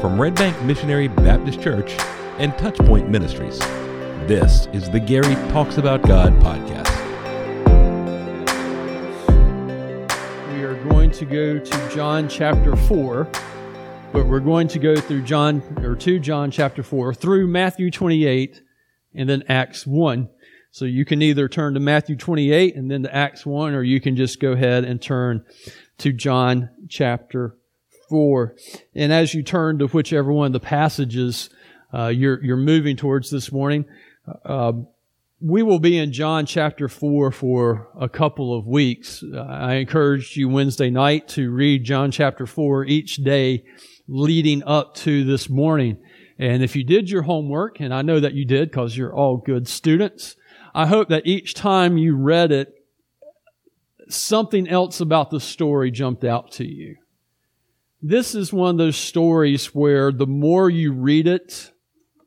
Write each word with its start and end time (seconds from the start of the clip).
from 0.00 0.20
Red 0.20 0.34
Bank 0.34 0.60
Missionary 0.62 1.08
Baptist 1.08 1.60
Church 1.60 1.92
and 2.38 2.52
Touchpoint 2.54 3.08
Ministries. 3.08 3.58
This 4.28 4.66
is 4.72 4.90
the 4.90 5.00
Gary 5.00 5.34
Talks 5.50 5.78
About 5.78 6.02
God 6.02 6.34
podcast. 6.40 6.92
We 10.52 10.62
are 10.64 10.74
going 10.84 11.10
to 11.12 11.24
go 11.24 11.58
to 11.58 11.90
John 11.94 12.28
chapter 12.28 12.76
4, 12.76 13.24
but 14.12 14.26
we're 14.26 14.40
going 14.40 14.68
to 14.68 14.78
go 14.78 14.96
through 14.96 15.22
John, 15.22 15.62
or 15.78 15.96
to 15.96 16.18
John 16.18 16.50
chapter 16.50 16.82
4, 16.82 17.14
through 17.14 17.46
Matthew 17.46 17.90
28, 17.90 18.60
and 19.14 19.28
then 19.28 19.44
Acts 19.48 19.86
1. 19.86 20.28
So 20.72 20.84
you 20.84 21.06
can 21.06 21.22
either 21.22 21.48
turn 21.48 21.72
to 21.72 21.80
Matthew 21.80 22.16
28 22.16 22.76
and 22.76 22.90
then 22.90 23.04
to 23.04 23.14
Acts 23.14 23.46
1, 23.46 23.72
or 23.72 23.82
you 23.82 24.00
can 24.00 24.14
just 24.14 24.40
go 24.40 24.52
ahead 24.52 24.84
and 24.84 25.00
turn 25.00 25.42
to 25.98 26.12
John 26.12 26.68
chapter 26.88 27.56
4. 28.08 28.54
And 28.94 29.12
as 29.12 29.34
you 29.34 29.42
turn 29.42 29.78
to 29.78 29.86
whichever 29.86 30.32
one 30.32 30.48
of 30.48 30.52
the 30.52 30.60
passages 30.60 31.50
uh, 31.92 32.08
you're, 32.08 32.42
you're 32.42 32.56
moving 32.56 32.96
towards 32.96 33.30
this 33.30 33.52
morning, 33.52 33.84
uh, 34.44 34.72
we 35.40 35.62
will 35.62 35.78
be 35.78 35.98
in 35.98 36.12
John 36.12 36.46
chapter 36.46 36.88
4 36.88 37.30
for 37.30 37.88
a 37.98 38.08
couple 38.08 38.56
of 38.56 38.66
weeks. 38.66 39.22
Uh, 39.22 39.40
I 39.40 39.74
encourage 39.74 40.36
you 40.36 40.48
Wednesday 40.48 40.90
night 40.90 41.28
to 41.28 41.50
read 41.50 41.84
John 41.84 42.10
chapter 42.10 42.46
4 42.46 42.84
each 42.86 43.16
day 43.16 43.64
leading 44.08 44.62
up 44.64 44.94
to 44.94 45.24
this 45.24 45.50
morning. 45.50 45.98
And 46.38 46.62
if 46.62 46.76
you 46.76 46.84
did 46.84 47.10
your 47.10 47.22
homework, 47.22 47.80
and 47.80 47.92
I 47.92 48.02
know 48.02 48.20
that 48.20 48.34
you 48.34 48.44
did 48.44 48.70
because 48.70 48.96
you're 48.96 49.14
all 49.14 49.36
good 49.36 49.68
students, 49.68 50.36
I 50.74 50.86
hope 50.86 51.08
that 51.08 51.26
each 51.26 51.54
time 51.54 51.96
you 51.96 52.16
read 52.16 52.52
it, 52.52 52.72
something 54.08 54.68
else 54.68 55.00
about 55.00 55.30
the 55.30 55.40
story 55.40 55.90
jumped 55.90 56.24
out 56.24 56.52
to 56.52 56.64
you 56.64 56.96
this 58.02 58.34
is 58.34 58.52
one 58.52 58.70
of 58.70 58.78
those 58.78 58.96
stories 58.96 59.74
where 59.74 60.12
the 60.12 60.26
more 60.26 60.68
you 60.68 60.92
read 60.92 61.26
it, 61.26 61.72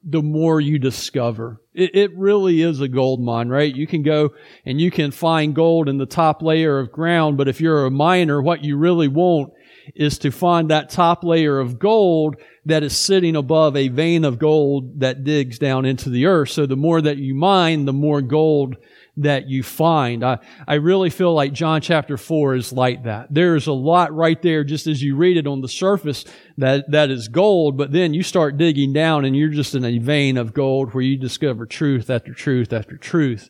the 0.04 0.22
more 0.22 0.60
you 0.60 0.80
discover. 0.80 1.62
It, 1.74 1.96
it, 1.96 2.18
really 2.18 2.62
is 2.62 2.82
a 2.82 2.88
gold 2.88 3.22
mine, 3.22 3.50
right? 3.50 3.74
You 3.74 3.86
can 3.86 4.02
go 4.02 4.32
and 4.66 4.80
you 4.80 4.92
can 4.92 5.12
find 5.12 5.54
gold 5.54 5.90
in 5.90 5.98
the 5.98 6.06
top 6.06 6.42
layer 6.42 6.80
of 6.80 6.92
ground, 6.92 7.38
but 7.38 7.48
if 7.48 7.60
you're 7.62 7.86
a 7.86 7.92
miner, 7.92 8.42
what 8.42 8.64
you 8.64 8.78
really 8.78 9.08
want 9.08 9.54
is 9.96 10.18
to 10.20 10.32
find 10.32 10.70
that 10.70 10.90
top 10.90 11.24
layer 11.24 11.60
of 11.60 11.80
gold 11.80 12.36
that 12.66 12.84
is 12.84 12.98
sitting 12.98 13.36
above 13.36 13.76
a 13.76 13.88
vein 13.88 14.24
of 14.24 14.40
gold 14.40 15.00
that 15.00 15.24
digs 15.24 15.60
down 15.60 15.86
into 15.86 16.10
the 16.10 16.26
earth. 16.26 16.50
So 16.50 16.66
the 16.66 16.76
more 16.76 17.02
that 17.02 17.18
you 17.18 17.34
mine, 17.36 17.86
the 17.86 17.94
more 17.94 18.22
gold 18.22 18.76
that 19.20 19.50
you 19.50 19.64
find. 19.64 20.24
I, 20.24 20.40
I 20.68 20.76
really 20.76 21.10
feel 21.10 21.34
like 21.34 21.52
John 21.52 21.82
chapter 21.82 22.18
4 22.18 22.56
is 22.56 22.72
like 22.72 23.04
that. 23.04 23.28
There's 23.30 23.68
a 23.68 23.74
lot 23.74 24.14
right 24.14 24.42
there 24.42 24.64
just 24.64 24.88
as 24.88 25.04
you 25.04 25.16
read 25.16 25.38
it 25.38 25.46
on 25.46 25.62
the 25.62 25.68
surface 25.68 26.24
that, 26.58 26.90
that 26.92 27.10
is 27.10 27.28
gold, 27.28 27.78
but 27.78 27.92
then 27.92 28.14
you 28.14 28.24
start 28.24 28.58
digging 28.58 28.94
down 28.94 29.26
and 29.26 29.36
you're 29.36 29.50
just 29.50 29.76
in 29.76 29.84
a 29.84 30.00
vein 30.00 30.38
of 30.38 30.54
gold 30.54 30.94
where 30.94 31.04
you 31.04 31.18
discover 31.18 31.66
truth 31.66 32.10
after 32.10 32.34
truth 32.34 32.72
after 32.72 32.98
truth. 32.98 33.50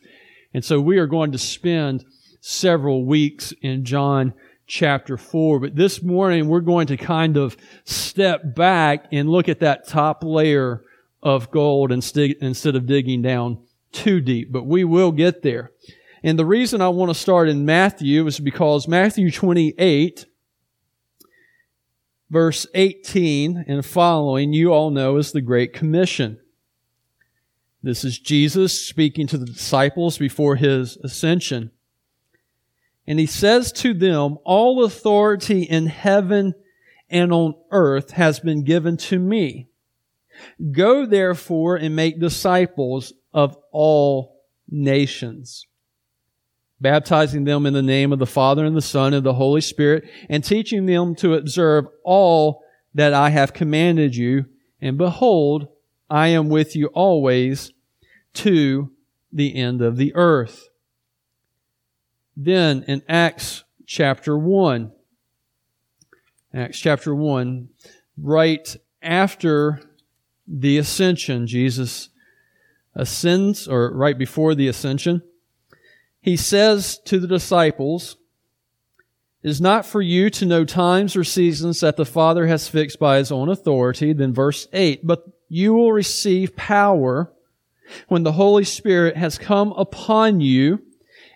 And 0.52 0.64
so 0.64 0.80
we 0.80 0.98
are 0.98 1.06
going 1.06 1.32
to 1.32 1.38
spend 1.38 2.04
several 2.40 3.04
weeks 3.04 3.52
in 3.62 3.84
John 3.84 4.34
chapter 4.66 5.16
4. 5.16 5.60
But 5.60 5.76
this 5.76 6.02
morning 6.02 6.48
we're 6.48 6.60
going 6.60 6.88
to 6.88 6.96
kind 6.96 7.36
of 7.36 7.56
step 7.84 8.56
back 8.56 9.06
and 9.12 9.30
look 9.30 9.48
at 9.48 9.60
that 9.60 9.86
top 9.86 10.24
layer 10.24 10.82
of 11.22 11.50
gold 11.52 11.92
instead 11.92 12.74
of 12.74 12.86
digging 12.86 13.22
down 13.22 13.58
too 13.92 14.20
deep, 14.20 14.52
but 14.52 14.66
we 14.66 14.84
will 14.84 15.12
get 15.12 15.42
there. 15.42 15.72
And 16.22 16.38
the 16.38 16.46
reason 16.46 16.80
I 16.80 16.88
want 16.88 17.10
to 17.10 17.14
start 17.14 17.48
in 17.48 17.64
Matthew 17.64 18.26
is 18.26 18.38
because 18.38 18.86
Matthew 18.86 19.30
28, 19.30 20.26
verse 22.28 22.66
18 22.74 23.64
and 23.66 23.84
following, 23.84 24.52
you 24.52 24.72
all 24.72 24.90
know 24.90 25.16
is 25.16 25.32
the 25.32 25.40
Great 25.40 25.72
Commission. 25.72 26.38
This 27.82 28.04
is 28.04 28.18
Jesus 28.18 28.86
speaking 28.86 29.26
to 29.28 29.38
the 29.38 29.46
disciples 29.46 30.18
before 30.18 30.56
his 30.56 30.98
ascension. 30.98 31.70
And 33.06 33.18
he 33.18 33.26
says 33.26 33.72
to 33.72 33.94
them, 33.94 34.36
All 34.44 34.84
authority 34.84 35.62
in 35.62 35.86
heaven 35.86 36.54
and 37.08 37.32
on 37.32 37.54
earth 37.70 38.12
has 38.12 38.38
been 38.38 38.64
given 38.64 38.98
to 38.98 39.18
me. 39.18 39.68
Go 40.70 41.06
therefore 41.06 41.76
and 41.76 41.96
make 41.96 42.20
disciples 42.20 43.14
of 43.32 43.56
all 43.72 44.40
nations, 44.68 45.66
baptizing 46.80 47.44
them 47.44 47.66
in 47.66 47.74
the 47.74 47.82
name 47.82 48.12
of 48.12 48.18
the 48.18 48.26
Father 48.26 48.64
and 48.64 48.76
the 48.76 48.82
Son 48.82 49.14
and 49.14 49.24
the 49.24 49.34
Holy 49.34 49.60
Spirit, 49.60 50.04
and 50.28 50.44
teaching 50.44 50.86
them 50.86 51.14
to 51.16 51.34
observe 51.34 51.86
all 52.04 52.62
that 52.94 53.14
I 53.14 53.30
have 53.30 53.52
commanded 53.52 54.16
you. 54.16 54.46
And 54.80 54.98
behold, 54.98 55.68
I 56.08 56.28
am 56.28 56.48
with 56.48 56.74
you 56.74 56.86
always 56.88 57.72
to 58.34 58.90
the 59.32 59.54
end 59.54 59.82
of 59.82 59.96
the 59.96 60.14
earth. 60.14 60.68
Then 62.36 62.84
in 62.88 63.02
Acts 63.08 63.64
chapter 63.86 64.36
1, 64.36 64.92
Acts 66.52 66.80
chapter 66.80 67.14
1, 67.14 67.68
right 68.16 68.76
after 69.02 69.80
the 70.48 70.78
ascension, 70.78 71.46
Jesus 71.46 72.08
ascends, 72.94 73.68
or 73.68 73.92
right 73.94 74.18
before 74.18 74.54
the 74.54 74.68
ascension, 74.68 75.22
he 76.20 76.36
says 76.36 76.98
to 77.06 77.18
the 77.18 77.26
disciples, 77.26 78.16
It 79.42 79.48
is 79.48 79.60
not 79.60 79.86
for 79.86 80.02
you 80.02 80.30
to 80.30 80.46
know 80.46 80.64
times 80.64 81.16
or 81.16 81.24
seasons 81.24 81.80
that 81.80 81.96
the 81.96 82.04
Father 82.04 82.46
has 82.46 82.68
fixed 82.68 82.98
by 82.98 83.18
his 83.18 83.32
own 83.32 83.48
authority. 83.48 84.12
Then 84.12 84.34
verse 84.34 84.68
8, 84.72 85.06
but 85.06 85.24
you 85.48 85.72
will 85.72 85.92
receive 85.92 86.56
power 86.56 87.32
when 88.08 88.22
the 88.22 88.32
Holy 88.32 88.64
Spirit 88.64 89.16
has 89.16 89.38
come 89.38 89.72
upon 89.72 90.40
you, 90.40 90.82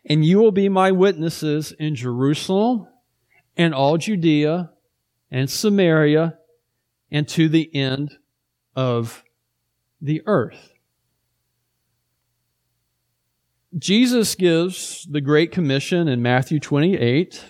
and 0.04 0.24
you 0.24 0.38
will 0.38 0.52
be 0.52 0.68
my 0.68 0.92
witnesses 0.92 1.72
in 1.72 1.94
Jerusalem 1.94 2.86
and 3.56 3.74
all 3.74 3.96
Judea 3.96 4.70
and 5.30 5.50
Samaria 5.50 6.38
and 7.10 7.26
to 7.28 7.48
the 7.48 7.74
end 7.74 8.18
of 8.76 9.24
the 10.00 10.22
earth. 10.26 10.73
Jesus 13.76 14.34
gives 14.36 15.06
the 15.10 15.20
Great 15.20 15.50
Commission 15.50 16.06
in 16.06 16.22
Matthew 16.22 16.60
28 16.60 17.44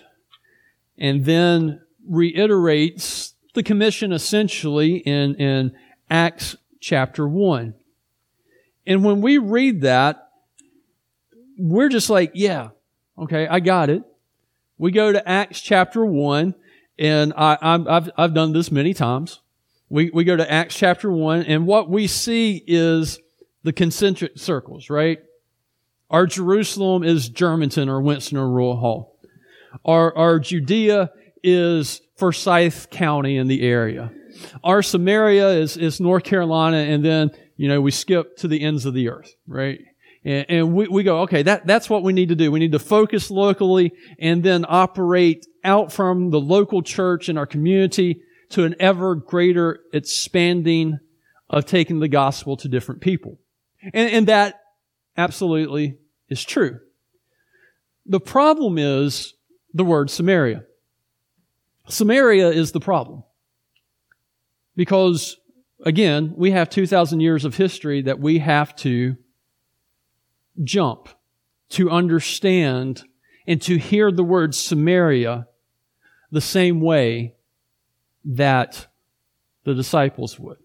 and 0.97 1.25
then 1.25 1.83
reiterates 2.09 3.35
the 3.55 3.63
commission 3.63 4.13
essentially 4.13 4.97
in, 4.97 5.35
in 5.35 5.77
Acts 6.09 6.57
chapter 6.81 7.29
1. 7.29 7.75
And 8.87 9.05
when 9.05 9.21
we 9.21 9.39
read 9.39 9.83
that, 9.83 10.31
we're 11.59 11.89
just 11.89 12.09
like, 12.11 12.33
yeah, 12.35 12.71
okay, 13.19 13.47
I 13.47 13.61
got 13.61 13.91
it. 13.91 14.03
We 14.79 14.93
go 14.93 15.13
to 15.13 15.29
Acts 15.29 15.61
chapter 15.61 16.05
1, 16.05 16.55
and 16.99 17.33
I, 17.37 17.59
have 17.63 18.11
I've 18.17 18.35
done 18.35 18.53
this 18.53 18.73
many 18.73 18.93
times. 18.93 19.41
We, 19.89 20.11
we 20.13 20.25
go 20.25 20.37
to 20.37 20.51
Acts 20.51 20.75
chapter 20.75 21.11
1, 21.11 21.43
and 21.45 21.67
what 21.67 21.89
we 21.89 22.07
see 22.07 22.63
is 22.67 23.21
the 23.63 23.73
concentric 23.73 24.33
circles, 24.37 24.91
right? 24.91 25.21
Our 26.15 26.27
Jerusalem 26.27 27.03
is 27.03 27.29
Germantown 27.29 27.89
or 27.89 28.01
Winston 28.01 28.39
or 28.39 28.49
Rural 28.49 28.77
Hall. 28.77 29.19
Our, 29.85 30.17
our 30.17 30.39
Judea 30.39 31.11
is 31.43 32.03
Forsyth 32.17 32.89
County 32.89 33.37
in 33.37 33.49
the 33.49 33.63
area. 33.63 34.13
Our 34.63 34.81
Samaria 34.81 35.49
is, 35.55 35.77
is 35.77 35.99
North 35.99 36.23
Carolina, 36.23 36.77
and 36.77 37.05
then, 37.05 37.33
you 37.57 37.67
know, 37.67 37.81
we 37.81 37.91
skip 37.91 38.37
to 38.37 38.47
the 38.47 38.63
ends 38.63 38.87
of 38.87 38.95
the 38.95 39.09
earth, 39.09 39.35
right? 39.49 39.81
And, 40.25 40.47
and 40.49 40.73
we, 40.73 40.87
we 40.87 41.03
go, 41.03 41.23
okay, 41.23 41.43
that, 41.43 41.67
that's 41.67 41.91
what 41.91 42.05
we 42.05 42.13
need 42.13 42.29
to 42.29 42.37
do. 42.37 42.53
We 42.53 42.61
need 42.61 42.73
to 42.73 42.79
focus 42.79 43.29
locally 43.29 43.91
and 44.21 44.41
then 44.41 44.65
operate 44.69 45.45
out 45.65 45.93
from 45.93 46.31
the 46.31 46.39
local 46.39 46.83
church 46.83 47.29
in 47.29 47.37
our 47.37 47.47
community 47.47 48.21
to 48.51 48.63
an 48.63 48.77
ever 48.79 49.17
greater 49.17 49.81
expanding 49.93 50.97
of 51.51 51.67
taking 51.67 51.99
the 51.99 52.07
gospel 52.07 52.57
to 52.59 52.69
different 52.69 53.01
people. 53.01 53.41
And, 53.93 54.09
and 54.11 54.29
that 54.29 54.61
absolutely 55.17 55.99
is 56.35 56.45
true. 56.45 56.81
The 58.07 58.21
problem 58.21 58.77
is 58.77 59.35
the 59.73 59.85
word 59.85 60.11
Samaria. 60.11 60.65
Samaria 61.89 62.51
is 62.51 62.73
the 62.73 62.81
problem. 62.81 63.23
Because, 64.75 65.37
again, 65.85 66.35
we 66.37 66.51
have 66.51 66.69
2,000 66.69 67.21
years 67.21 67.45
of 67.45 67.57
history 67.57 68.03
that 68.03 68.19
we 68.19 68.41
have 68.41 68.75
to 68.77 69.17
jump 70.65 71.09
to 71.71 71.89
understand 71.89 73.05
and 73.47 73.63
to 73.63 73.79
hear 73.79 74.11
the 74.11 74.25
word 74.25 74.57
Samaria 74.57 75.47
the 76.33 76.41
same 76.41 76.81
way 76.81 77.37
that 78.25 78.89
the 79.63 79.75
disciples 79.75 80.37
would. 80.41 80.59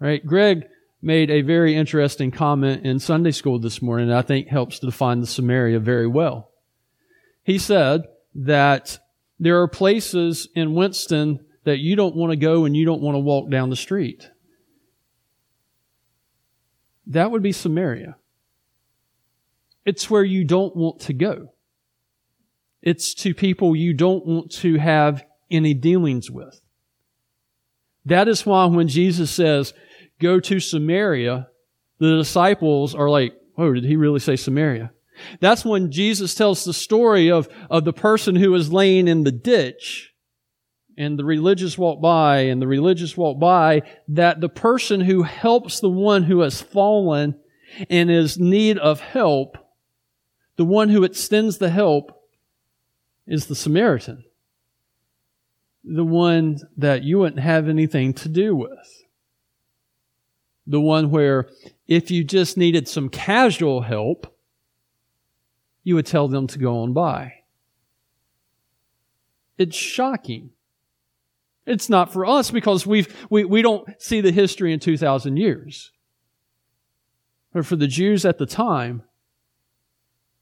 Right? 0.00 0.24
Greg 0.26 0.66
made 1.02 1.30
a 1.30 1.42
very 1.42 1.74
interesting 1.76 2.30
comment 2.30 2.84
in 2.84 2.98
Sunday 2.98 3.30
school 3.30 3.58
this 3.58 3.82
morning 3.82 4.08
that 4.08 4.18
I 4.18 4.22
think 4.22 4.48
helps 4.48 4.78
to 4.78 4.86
define 4.86 5.20
the 5.20 5.26
Samaria 5.26 5.78
very 5.78 6.06
well. 6.06 6.50
He 7.44 7.58
said 7.58 8.02
that 8.34 8.98
there 9.38 9.60
are 9.60 9.68
places 9.68 10.48
in 10.54 10.74
Winston 10.74 11.40
that 11.64 11.78
you 11.78 11.96
don't 11.96 12.16
want 12.16 12.30
to 12.30 12.36
go 12.36 12.64
and 12.64 12.76
you 12.76 12.84
don't 12.84 13.02
want 13.02 13.14
to 13.14 13.20
walk 13.20 13.50
down 13.50 13.70
the 13.70 13.76
street. 13.76 14.30
That 17.06 17.30
would 17.30 17.42
be 17.42 17.52
Samaria. 17.52 18.16
It's 19.84 20.10
where 20.10 20.24
you 20.24 20.44
don't 20.44 20.74
want 20.74 21.00
to 21.02 21.12
go. 21.12 21.52
It's 22.82 23.14
to 23.14 23.34
people 23.34 23.76
you 23.76 23.94
don't 23.94 24.26
want 24.26 24.50
to 24.52 24.78
have 24.78 25.24
any 25.50 25.74
dealings 25.74 26.30
with. 26.30 26.60
That 28.04 28.28
is 28.28 28.46
why 28.46 28.66
when 28.66 28.88
Jesus 28.88 29.30
says, 29.30 29.74
go 30.20 30.40
to 30.40 30.60
Samaria, 30.60 31.48
the 31.98 32.16
disciples 32.16 32.94
are 32.94 33.08
like, 33.08 33.34
oh, 33.56 33.72
did 33.72 33.84
he 33.84 33.96
really 33.96 34.20
say 34.20 34.36
Samaria? 34.36 34.92
That's 35.40 35.64
when 35.64 35.90
Jesus 35.90 36.34
tells 36.34 36.64
the 36.64 36.74
story 36.74 37.30
of, 37.30 37.48
of 37.70 37.84
the 37.84 37.92
person 37.92 38.36
who 38.36 38.54
is 38.54 38.72
laying 38.72 39.08
in 39.08 39.24
the 39.24 39.32
ditch 39.32 40.12
and 40.98 41.18
the 41.18 41.24
religious 41.24 41.76
walk 41.76 42.00
by 42.00 42.40
and 42.40 42.60
the 42.60 42.66
religious 42.66 43.16
walk 43.16 43.38
by 43.38 43.82
that 44.08 44.40
the 44.40 44.48
person 44.48 45.00
who 45.00 45.22
helps 45.22 45.80
the 45.80 45.90
one 45.90 46.24
who 46.24 46.40
has 46.40 46.62
fallen 46.62 47.38
and 47.90 48.10
is 48.10 48.38
need 48.38 48.78
of 48.78 49.00
help, 49.00 49.58
the 50.56 50.64
one 50.64 50.88
who 50.88 51.04
extends 51.04 51.58
the 51.58 51.70
help 51.70 52.12
is 53.26 53.46
the 53.46 53.54
Samaritan. 53.54 54.24
The 55.84 56.04
one 56.04 56.58
that 56.76 57.02
you 57.02 57.18
wouldn't 57.18 57.40
have 57.40 57.68
anything 57.68 58.12
to 58.14 58.28
do 58.28 58.56
with. 58.56 59.04
The 60.66 60.80
one 60.80 61.10
where 61.10 61.48
if 61.86 62.10
you 62.10 62.24
just 62.24 62.56
needed 62.56 62.88
some 62.88 63.08
casual 63.08 63.82
help, 63.82 64.34
you 65.84 65.94
would 65.94 66.06
tell 66.06 66.26
them 66.26 66.46
to 66.48 66.58
go 66.58 66.80
on 66.80 66.92
by. 66.92 67.34
It's 69.58 69.76
shocking. 69.76 70.50
It's 71.64 71.88
not 71.88 72.12
for 72.12 72.26
us 72.26 72.50
because 72.50 72.86
we've, 72.86 73.14
we, 73.30 73.44
we 73.44 73.62
don't 73.62 73.88
see 74.00 74.20
the 74.20 74.32
history 74.32 74.72
in 74.72 74.80
2,000 74.80 75.36
years. 75.36 75.92
But 77.52 77.66
for 77.66 77.76
the 77.76 77.86
Jews 77.86 78.24
at 78.24 78.38
the 78.38 78.46
time, 78.46 79.02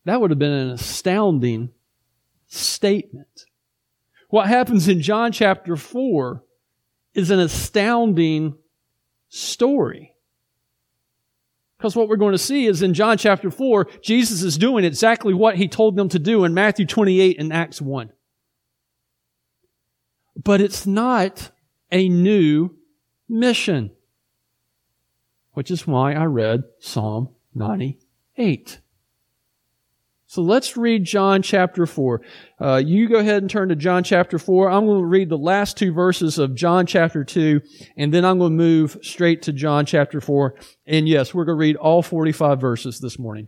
that 0.05 0.21
would 0.21 0.31
have 0.31 0.39
been 0.39 0.51
an 0.51 0.71
astounding 0.71 1.71
statement. 2.47 3.47
What 4.29 4.49
happens 4.49 4.89
in 4.89 5.01
John 5.01 5.33
chapter 5.33 5.77
4 5.77 6.43
is 7.15 7.31
an 7.31 7.39
astounding 7.39 8.57
story. 9.29 10.14
Because 11.85 11.97
what 11.97 12.09
we're 12.09 12.17
going 12.17 12.33
to 12.33 12.39
see 12.39 12.65
is 12.65 12.81
in 12.81 12.95
John 12.95 13.19
chapter 13.19 13.51
4, 13.51 13.87
Jesus 14.01 14.43
is 14.43 14.57
doing 14.57 14.87
exactly 14.87 15.35
what 15.35 15.57
he 15.57 15.69
told 15.69 15.97
them 15.97 16.09
to 16.09 16.19
do 16.19 16.45
in 16.45 16.55
Matthew 16.55 16.87
28 16.87 17.39
and 17.39 17.53
Acts 17.53 17.79
1. 17.79 18.11
But 20.35 20.63
it's 20.63 20.87
not 20.87 21.51
a 21.93 22.09
new 22.09 22.71
mission, 23.29 23.91
which 25.53 25.71
is 25.71 25.87
why 25.87 26.15
I 26.15 26.25
read 26.25 26.63
Psalm 26.79 27.29
98. 27.55 28.81
So 30.35 30.43
let's 30.43 30.77
read 30.77 31.05
John 31.05 31.43
chapter 31.43 31.87
4. 31.87 32.21
Uh, 32.61 32.83
you 32.85 33.09
go 33.09 33.21
ahead 33.21 33.45
and 33.45 33.49
turn 33.49 33.69
to 33.69 33.77
John 33.77 34.03
chapter 34.03 34.37
4. 34.37 34.69
I'm 34.69 34.85
going 34.85 34.99
to 34.99 35.07
read 35.07 35.29
the 35.29 35.39
last 35.39 35.77
two 35.77 35.93
verses 35.93 36.41
of 36.41 36.57
John 36.57 36.87
chapter 36.87 37.23
2, 37.23 37.61
and 37.97 38.13
then 38.13 38.25
I'm 38.25 38.41
going 38.41 38.51
to 38.51 38.57
move 38.57 38.99
straight 39.01 39.43
to 39.43 39.53
John 39.53 39.87
chapter 39.87 40.21
4. 40.21 40.57
And 40.87 41.09
yes, 41.09 41.33
we're 41.33 41.45
going 41.45 41.55
to 41.55 41.61
read 41.61 41.77
all 41.77 42.03
45 42.03 42.61
verses 42.61 42.99
this 42.99 43.17
morning. 43.17 43.47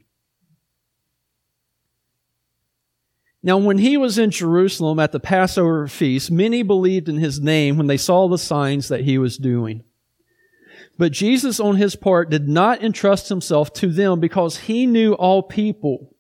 Now, 3.43 3.59
when 3.59 3.79
he 3.79 3.97
was 3.97 4.17
in 4.17 4.31
Jerusalem 4.31 5.01
at 5.01 5.11
the 5.11 5.19
Passover 5.19 5.89
feast, 5.89 6.31
many 6.31 6.63
believed 6.63 7.09
in 7.09 7.17
his 7.17 7.41
name 7.41 7.79
when 7.79 7.89
they 7.89 7.97
saw 7.97 8.29
the 8.29 8.39
signs 8.39 8.87
that 8.91 9.01
he 9.01 9.19
was 9.19 9.39
doing. 9.39 9.83
But 10.99 11.11
Jesus, 11.11 11.59
on 11.59 11.75
his 11.75 11.97
part, 11.97 12.31
did 12.31 12.49
not 12.49 12.81
entrust 12.81 13.29
himself 13.29 13.73
to 13.73 13.89
them 13.89 14.21
because 14.21 14.59
he 14.59 14.87
knew 14.87 15.15
all 15.15 15.43
people 15.43 16.13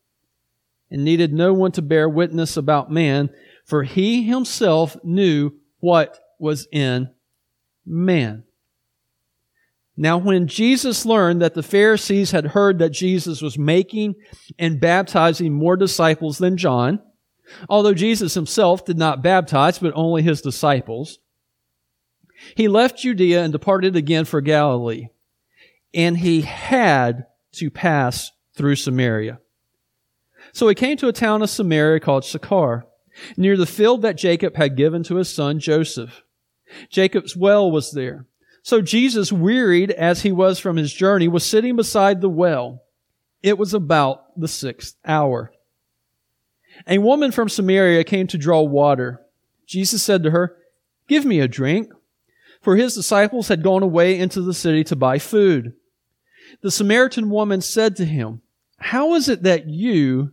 and 0.91 1.05
needed 1.05 1.33
no 1.33 1.53
one 1.53 1.73
to 1.73 1.83
bear 1.83 2.09
witness 2.09 2.57
about 2.57 2.91
man, 2.91 3.31
for 3.65 3.83
he 3.83 4.23
himself 4.23 4.97
knew 5.03 5.53
what 5.81 6.19
was 6.39 6.69
in 6.71 7.11
man. 7.85 8.45
Now, 9.97 10.19
when 10.19 10.47
Jesus 10.47 11.07
learned 11.07 11.41
that 11.41 11.55
the 11.55 11.63
Pharisees 11.63 12.31
had 12.31 12.49
heard 12.49 12.79
that 12.79 12.91
Jesus 12.91 13.41
was 13.41 13.57
making 13.57 14.17
and 14.59 14.81
baptizing 14.81 15.55
more 15.55 15.77
disciples 15.77 16.37
than 16.37 16.59
John, 16.59 17.01
although 17.69 17.95
Jesus 17.95 18.35
himself 18.35 18.85
did 18.85 18.99
not 18.99 19.23
baptize, 19.23 19.79
but 19.79 19.95
only 19.95 20.23
his 20.23 20.43
disciples, 20.43 21.19
he 22.55 22.69
left 22.69 22.99
Judea 22.99 23.43
and 23.43 23.53
departed 23.53 23.97
again 23.97 24.27
for 24.27 24.43
Galilee. 24.43 25.09
And 25.95 26.19
he 26.19 26.43
had 26.43 27.27
to 27.53 27.71
pass 27.71 28.33
through 28.55 28.77
Samaria. 28.77 29.41
So 30.57 30.69
he 30.69 30.75
came 30.75 30.97
to 30.97 31.09
a 31.09 31.13
town 31.13 31.43
of 31.43 31.51
Samaria 31.51 32.01
called 32.01 32.25
Sychar, 32.25 32.87
near 33.37 33.59
the 33.59 33.67
field 33.67 34.01
that 34.01 34.17
Jacob 34.17 34.57
had 34.57 34.75
given 34.75 35.03
to 35.03 35.17
his 35.17 35.29
son 35.29 35.61
Joseph. 35.61 36.23
Jacob's 36.89 37.37
well 37.37 37.71
was 37.71 37.93
there. 37.93 38.25
So 38.63 38.81
Jesus, 38.81 39.31
wearied 39.31 39.91
as 39.91 40.23
he 40.23 40.33
was 40.33 40.59
from 40.59 40.77
his 40.77 40.95
journey, 40.95 41.29
was 41.29 41.45
sitting 41.45 41.77
beside 41.77 42.23
the 42.23 42.31
well. 42.31 42.81
It 43.43 43.59
was 43.59 43.75
about 43.75 44.41
the 44.41 44.49
sixth 44.49 44.97
hour. 45.05 45.53
A 46.87 46.97
woman 46.97 47.33
from 47.33 47.51
Samaria 47.51 48.03
came 48.05 48.27
to 48.29 48.39
draw 48.39 48.63
water. 48.63 49.21
Jesus 49.67 50.03
said 50.03 50.23
to 50.23 50.31
her, 50.31 50.57
Give 51.07 51.27
me 51.27 51.39
a 51.39 51.49
drink. 51.49 51.91
For 52.63 52.77
his 52.77 52.95
disciples 52.95 53.49
had 53.49 53.63
gone 53.63 53.83
away 53.83 54.19
into 54.19 54.41
the 54.41 54.55
city 54.55 54.85
to 54.85 54.97
buy 54.97 55.19
food. 55.19 55.75
The 56.63 56.71
Samaritan 56.71 57.29
woman 57.29 57.61
said 57.61 57.95
to 57.97 58.07
him, 58.07 58.41
How 58.79 59.13
is 59.17 59.29
it 59.29 59.43
that 59.43 59.69
you, 59.69 60.33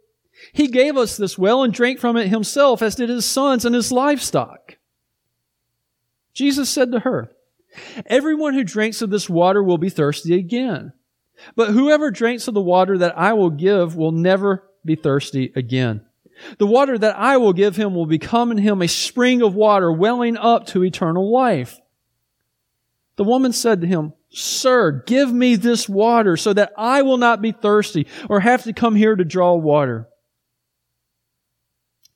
He 0.53 0.67
gave 0.67 0.97
us 0.97 1.17
this 1.17 1.37
well 1.37 1.63
and 1.63 1.73
drank 1.73 1.99
from 1.99 2.17
it 2.17 2.27
himself, 2.27 2.81
as 2.81 2.95
did 2.95 3.09
his 3.09 3.25
sons 3.25 3.65
and 3.65 3.75
his 3.75 3.91
livestock. 3.91 4.77
Jesus 6.33 6.69
said 6.69 6.91
to 6.91 6.99
her, 6.99 7.31
Everyone 8.05 8.53
who 8.53 8.63
drinks 8.63 9.01
of 9.01 9.09
this 9.09 9.29
water 9.29 9.63
will 9.63 9.77
be 9.77 9.89
thirsty 9.89 10.33
again. 10.33 10.93
But 11.55 11.71
whoever 11.71 12.11
drinks 12.11 12.47
of 12.47 12.53
the 12.53 12.61
water 12.61 12.97
that 12.97 13.17
I 13.17 13.33
will 13.33 13.49
give 13.49 13.95
will 13.95 14.11
never 14.11 14.69
be 14.85 14.95
thirsty 14.95 15.51
again. 15.55 16.05
The 16.57 16.67
water 16.67 16.97
that 16.97 17.17
I 17.17 17.37
will 17.37 17.53
give 17.53 17.75
him 17.75 17.93
will 17.93 18.05
become 18.05 18.51
in 18.51 18.57
him 18.57 18.81
a 18.81 18.87
spring 18.87 19.41
of 19.41 19.55
water 19.55 19.91
welling 19.91 20.37
up 20.37 20.67
to 20.67 20.83
eternal 20.83 21.31
life. 21.31 21.79
The 23.15 23.23
woman 23.23 23.53
said 23.53 23.81
to 23.81 23.87
him, 23.87 24.13
Sir, 24.29 25.03
give 25.05 25.31
me 25.31 25.55
this 25.55 25.89
water 25.89 26.37
so 26.37 26.53
that 26.53 26.71
I 26.77 27.01
will 27.01 27.17
not 27.17 27.41
be 27.41 27.51
thirsty 27.51 28.07
or 28.29 28.39
have 28.39 28.63
to 28.63 28.73
come 28.73 28.95
here 28.95 29.15
to 29.15 29.25
draw 29.25 29.55
water. 29.55 30.07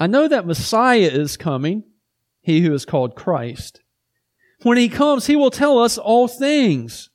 I 0.00 0.06
know 0.06 0.26
that 0.26 0.46
Messiah 0.46 1.10
is 1.12 1.36
coming, 1.36 1.84
he 2.40 2.62
who 2.62 2.72
is 2.72 2.86
called 2.86 3.14
Christ. 3.14 3.82
When 4.62 4.78
he 4.78 4.88
comes, 4.88 5.26
he 5.26 5.36
will 5.36 5.50
tell 5.50 5.78
us 5.78 5.98
all 5.98 6.26
things. 6.26 7.10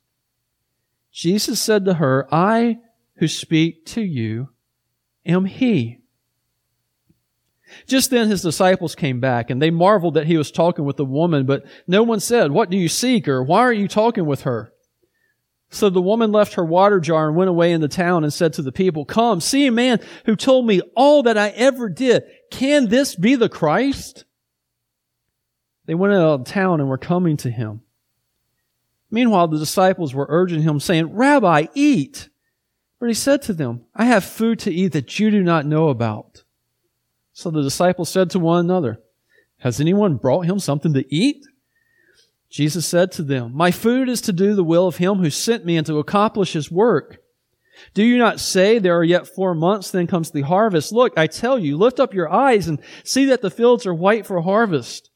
Jesus 1.12 1.60
said 1.60 1.84
to 1.84 1.94
her, 1.94 2.32
I 2.32 2.78
who 3.16 3.26
speak 3.26 3.86
to 3.86 4.02
you 4.02 4.50
am 5.24 5.46
he. 5.46 5.98
Just 7.88 8.10
then 8.10 8.28
his 8.28 8.42
disciples 8.42 8.94
came 8.94 9.18
back 9.18 9.50
and 9.50 9.60
they 9.60 9.70
marveled 9.70 10.14
that 10.14 10.26
he 10.28 10.36
was 10.36 10.52
talking 10.52 10.84
with 10.84 10.96
the 10.96 11.04
woman, 11.04 11.44
but 11.44 11.64
no 11.88 12.04
one 12.04 12.20
said, 12.20 12.52
What 12.52 12.70
do 12.70 12.76
you 12.76 12.88
seek? 12.88 13.26
or 13.26 13.42
Why 13.42 13.60
are 13.60 13.72
you 13.72 13.88
talking 13.88 14.26
with 14.26 14.42
her? 14.42 14.72
So 15.70 15.90
the 15.90 16.00
woman 16.00 16.30
left 16.30 16.54
her 16.54 16.64
water 16.64 17.00
jar 17.00 17.26
and 17.28 17.36
went 17.36 17.50
away 17.50 17.72
in 17.72 17.80
the 17.80 17.88
town 17.88 18.22
and 18.22 18.32
said 18.32 18.52
to 18.54 18.62
the 18.62 18.72
people, 18.72 19.04
Come, 19.04 19.40
see 19.40 19.66
a 19.66 19.72
man 19.72 20.00
who 20.24 20.36
told 20.36 20.66
me 20.66 20.80
all 20.94 21.24
that 21.24 21.36
I 21.36 21.48
ever 21.48 21.88
did. 21.88 22.22
Can 22.50 22.88
this 22.88 23.14
be 23.14 23.34
the 23.34 23.48
Christ? 23.48 24.24
They 25.86 25.94
went 25.94 26.14
out 26.14 26.40
of 26.40 26.44
town 26.44 26.80
and 26.80 26.88
were 26.88 26.98
coming 26.98 27.36
to 27.38 27.50
him. 27.50 27.82
Meanwhile, 29.10 29.48
the 29.48 29.58
disciples 29.58 30.14
were 30.14 30.26
urging 30.28 30.62
him, 30.62 30.80
saying, 30.80 31.14
Rabbi, 31.14 31.66
eat. 31.74 32.28
But 32.98 33.08
he 33.08 33.14
said 33.14 33.42
to 33.42 33.52
them, 33.52 33.84
I 33.94 34.06
have 34.06 34.24
food 34.24 34.58
to 34.60 34.72
eat 34.72 34.92
that 34.92 35.18
you 35.18 35.30
do 35.30 35.42
not 35.42 35.66
know 35.66 35.88
about. 35.88 36.42
So 37.32 37.50
the 37.50 37.62
disciples 37.62 38.08
said 38.08 38.30
to 38.30 38.38
one 38.38 38.60
another, 38.60 39.00
Has 39.58 39.80
anyone 39.80 40.16
brought 40.16 40.46
him 40.46 40.58
something 40.58 40.92
to 40.94 41.04
eat? 41.14 41.46
Jesus 42.48 42.86
said 42.86 43.12
to 43.12 43.22
them, 43.22 43.52
My 43.54 43.70
food 43.70 44.08
is 44.08 44.20
to 44.22 44.32
do 44.32 44.54
the 44.54 44.64
will 44.64 44.86
of 44.86 44.96
him 44.96 45.16
who 45.16 45.30
sent 45.30 45.64
me 45.64 45.76
and 45.76 45.86
to 45.86 45.98
accomplish 45.98 46.54
his 46.54 46.70
work. 46.70 47.18
Do 47.94 48.02
you 48.02 48.18
not 48.18 48.40
say 48.40 48.78
there 48.78 48.96
are 48.96 49.04
yet 49.04 49.26
four 49.26 49.54
months, 49.54 49.90
then 49.90 50.06
comes 50.06 50.30
the 50.30 50.42
harvest? 50.42 50.92
Look, 50.92 51.14
I 51.16 51.26
tell 51.26 51.58
you, 51.58 51.76
lift 51.76 52.00
up 52.00 52.14
your 52.14 52.32
eyes 52.32 52.68
and 52.68 52.80
see 53.04 53.26
that 53.26 53.42
the 53.42 53.50
fields 53.50 53.86
are 53.86 53.94
white 53.94 54.26
for 54.26 54.40
harvest. 54.40 55.10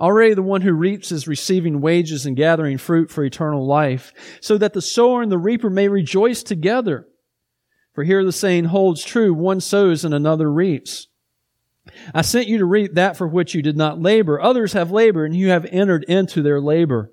Already 0.00 0.34
the 0.34 0.42
one 0.42 0.62
who 0.62 0.72
reaps 0.72 1.12
is 1.12 1.28
receiving 1.28 1.80
wages 1.80 2.24
and 2.24 2.36
gathering 2.36 2.78
fruit 2.78 3.10
for 3.10 3.22
eternal 3.22 3.66
life, 3.66 4.12
so 4.40 4.56
that 4.56 4.72
the 4.72 4.80
sower 4.80 5.20
and 5.20 5.30
the 5.30 5.38
reaper 5.38 5.68
may 5.68 5.88
rejoice 5.88 6.42
together. 6.42 7.06
For 7.92 8.04
here 8.04 8.24
the 8.24 8.32
saying 8.32 8.66
holds 8.66 9.04
true, 9.04 9.34
one 9.34 9.60
sows 9.60 10.04
and 10.04 10.14
another 10.14 10.50
reaps. 10.50 11.08
I 12.14 12.22
sent 12.22 12.48
you 12.48 12.58
to 12.58 12.64
reap 12.64 12.94
that 12.94 13.16
for 13.16 13.26
which 13.26 13.54
you 13.54 13.62
did 13.62 13.76
not 13.76 14.00
labor. 14.00 14.40
Others 14.40 14.72
have 14.72 14.90
labored, 14.90 15.30
and 15.30 15.38
you 15.38 15.48
have 15.48 15.66
entered 15.66 16.04
into 16.04 16.40
their 16.40 16.60
labor. 16.60 17.12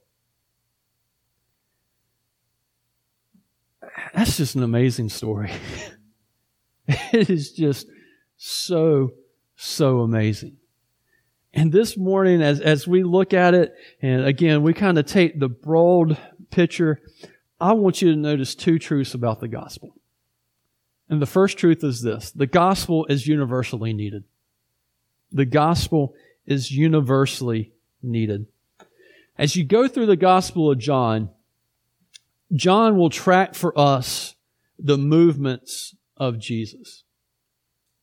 That's 4.13 4.37
just 4.37 4.55
an 4.55 4.63
amazing 4.63 5.09
story. 5.09 5.51
it 6.87 7.29
is 7.29 7.51
just 7.51 7.87
so, 8.37 9.11
so 9.55 9.99
amazing. 9.99 10.57
And 11.53 11.71
this 11.71 11.97
morning, 11.97 12.41
as, 12.41 12.61
as 12.61 12.87
we 12.87 13.03
look 13.03 13.33
at 13.33 13.53
it, 13.53 13.73
and 14.01 14.25
again, 14.25 14.63
we 14.63 14.73
kind 14.73 14.97
of 14.97 15.05
take 15.05 15.39
the 15.39 15.49
broad 15.49 16.17
picture, 16.49 17.01
I 17.59 17.73
want 17.73 18.01
you 18.01 18.11
to 18.11 18.17
notice 18.17 18.55
two 18.55 18.79
truths 18.79 19.13
about 19.13 19.39
the 19.39 19.47
gospel. 19.47 19.95
And 21.09 21.21
the 21.21 21.25
first 21.25 21.57
truth 21.57 21.83
is 21.83 22.01
this 22.01 22.31
the 22.31 22.47
gospel 22.47 23.05
is 23.07 23.27
universally 23.27 23.93
needed. 23.93 24.23
The 25.31 25.45
gospel 25.45 26.13
is 26.45 26.71
universally 26.71 27.73
needed. 28.01 28.47
As 29.37 29.55
you 29.55 29.63
go 29.63 29.87
through 29.87 30.05
the 30.05 30.15
gospel 30.15 30.71
of 30.71 30.77
John, 30.77 31.29
John 32.53 32.97
will 32.97 33.09
track 33.09 33.55
for 33.55 33.77
us 33.77 34.35
the 34.77 34.97
movements 34.97 35.95
of 36.17 36.39
Jesus. 36.39 37.03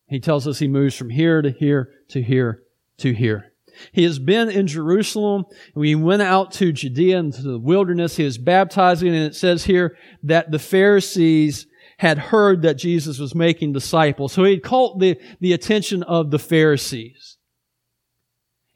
He 0.07 0.19
tells 0.19 0.47
us 0.47 0.59
he 0.59 0.67
moves 0.67 0.95
from 0.95 1.11
here 1.11 1.41
to 1.41 1.51
here 1.51 1.91
to 2.09 2.21
here 2.21 2.63
to 2.97 3.13
here. 3.13 3.53
He 3.91 4.03
has 4.03 4.19
been 4.19 4.49
in 4.49 4.67
Jerusalem. 4.67 5.45
We 5.75 5.95
went 5.95 6.21
out 6.21 6.51
to 6.53 6.71
Judea 6.71 7.19
into 7.19 7.43
the 7.43 7.59
wilderness. 7.59 8.17
He 8.17 8.23
was 8.23 8.37
baptizing, 8.37 9.09
and 9.09 9.23
it 9.23 9.35
says 9.35 9.65
here 9.65 9.95
that 10.23 10.51
the 10.51 10.59
Pharisees 10.59 11.67
had 11.99 12.17
heard 12.17 12.61
that 12.63 12.75
Jesus 12.75 13.19
was 13.19 13.35
making 13.35 13.73
disciples. 13.73 14.33
So 14.33 14.43
he 14.43 14.59
caught 14.59 14.99
the, 14.99 15.17
the 15.39 15.53
attention 15.53 16.03
of 16.03 16.31
the 16.31 16.39
Pharisees. 16.39 17.37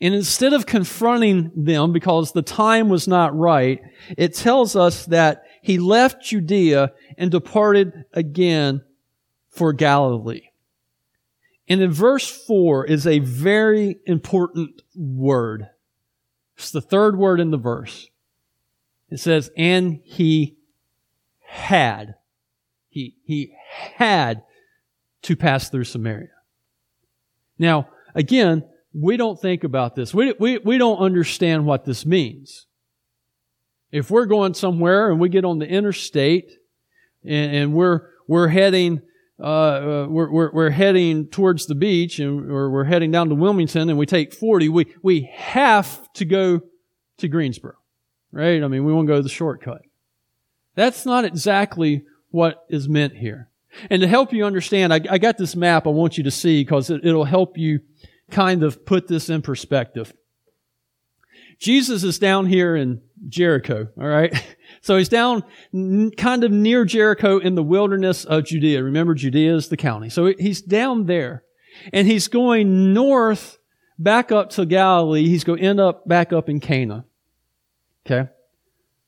And 0.02 0.14
instead 0.14 0.52
of 0.52 0.66
confronting 0.66 1.52
them 1.56 1.94
because 1.94 2.34
the 2.34 2.42
time 2.42 2.90
was 2.90 3.08
not 3.08 3.34
right, 3.38 3.80
it 4.18 4.36
tells 4.36 4.76
us 4.76 5.06
that 5.06 5.43
he 5.64 5.80
left 5.80 6.24
Judea 6.24 6.92
and 7.18 7.32
departed 7.32 8.06
again 8.14 8.84
for 9.50 9.74
Galilee. 9.74 10.50
And 11.68 11.82
in 11.82 11.92
verse 11.92 12.30
4 12.30 12.86
is 12.86 13.08
a 13.08 13.20
very 13.20 13.98
important 14.06 14.82
word. 14.96 15.70
It's 16.58 16.72
the 16.72 16.82
third 16.82 17.18
word 17.18 17.40
in 17.40 17.52
the 17.52 17.58
verse. 17.58 18.10
It 19.10 19.20
says, 19.20 19.50
and 19.58 20.02
he 20.04 20.58
had 21.40 22.16
he, 22.94 23.16
he 23.24 23.56
had 23.96 24.44
to 25.24 25.36
pass 25.36 25.70
through 25.70 25.86
Samaria. 25.86 26.28
Now, 27.58 27.88
again, 28.14 28.64
we 28.94 29.18
don't 29.18 29.42
think 29.42 29.64
about 29.64 29.96
this. 29.96 30.14
We, 30.14 30.36
we, 30.40 30.60
we 30.60 30.78
don't 30.78 31.00
understand 31.00 31.66
what 31.66 31.86
this 31.86 32.06
means. 32.06 32.68
If 33.94 34.10
we're 34.10 34.26
going 34.26 34.56
somewhere 34.56 35.12
and 35.12 35.20
we 35.20 35.30
get 35.30 35.46
on 35.46 35.60
the 35.60 35.68
interstate 35.68 36.52
and, 37.24 37.56
and 37.56 37.74
we're, 37.74 38.10
we're 38.28 38.48
heading, 38.48 39.04
uh, 39.40 39.44
uh, 39.44 40.08
we're, 40.10 40.32
we're, 40.32 40.52
we're, 40.52 40.70
heading 40.72 41.28
towards 41.28 41.68
the 41.68 41.76
beach 41.76 42.18
and 42.18 42.50
or 42.52 42.72
we're 42.72 42.86
heading 42.86 43.12
down 43.12 43.30
to 43.30 43.36
Wilmington 43.36 43.90
and 43.90 44.00
we 44.00 44.08
take 44.08 44.34
40, 44.34 44.70
we, 44.70 44.88
we 45.04 45.30
have 45.36 46.12
to 46.14 46.26
go 46.26 46.62
to 47.20 47.28
Greensboro, 47.28 47.76
right? 48.32 48.64
I 48.64 48.68
mean, 48.68 48.84
we 48.84 48.92
won't 48.92 49.08
go 49.08 49.22
the 49.22 49.30
shortcut. 49.30 49.84
That's 50.74 51.06
not 51.06 51.24
exactly 51.24 52.02
what 52.32 52.66
is 52.70 52.90
meant 52.90 53.16
here. 53.16 53.52
And 53.92 54.02
to 54.02 54.08
help 54.08 54.34
you 54.34 54.44
understand, 54.44 54.92
I, 54.92 55.02
I 55.08 55.20
got 55.20 55.38
this 55.38 55.56
map 55.56 55.86
I 55.86 55.92
want 55.92 56.18
you 56.18 56.24
to 56.24 56.32
see 56.32 56.64
because 56.64 56.90
it, 56.90 57.06
it'll 57.06 57.26
help 57.26 57.60
you 57.60 57.82
kind 58.32 58.64
of 58.64 58.88
put 58.88 59.08
this 59.08 59.30
in 59.30 59.44
perspective. 59.44 60.12
Jesus 61.60 62.04
is 62.04 62.20
down 62.20 62.46
here 62.46 62.76
in 62.76 63.02
Jericho, 63.28 63.88
all 63.98 64.08
right? 64.08 64.34
So 64.82 64.98
he's 64.98 65.08
down 65.08 65.44
kind 66.18 66.44
of 66.44 66.52
near 66.52 66.84
Jericho 66.84 67.38
in 67.38 67.56
the 67.56 67.64
wilderness 67.64 68.26
of 68.26 68.44
Judea. 68.44 68.84
Remember, 68.84 69.14
Judea 69.14 69.56
is 69.56 69.70
the 69.70 69.78
county. 69.78 70.10
So 70.10 70.34
he's 70.38 70.62
down 70.62 71.06
there 71.06 71.46
and 71.94 72.06
he's 72.06 72.28
going 72.28 72.94
north 72.94 73.60
back 73.98 74.34
up 74.34 74.50
to 74.52 74.66
Galilee. 74.66 75.30
He's 75.30 75.46
going 75.46 75.60
to 75.60 75.66
end 75.66 75.80
up 75.80 76.06
back 76.06 76.34
up 76.34 76.50
in 76.50 76.60
Cana. 76.60 77.06
Okay? 78.06 78.30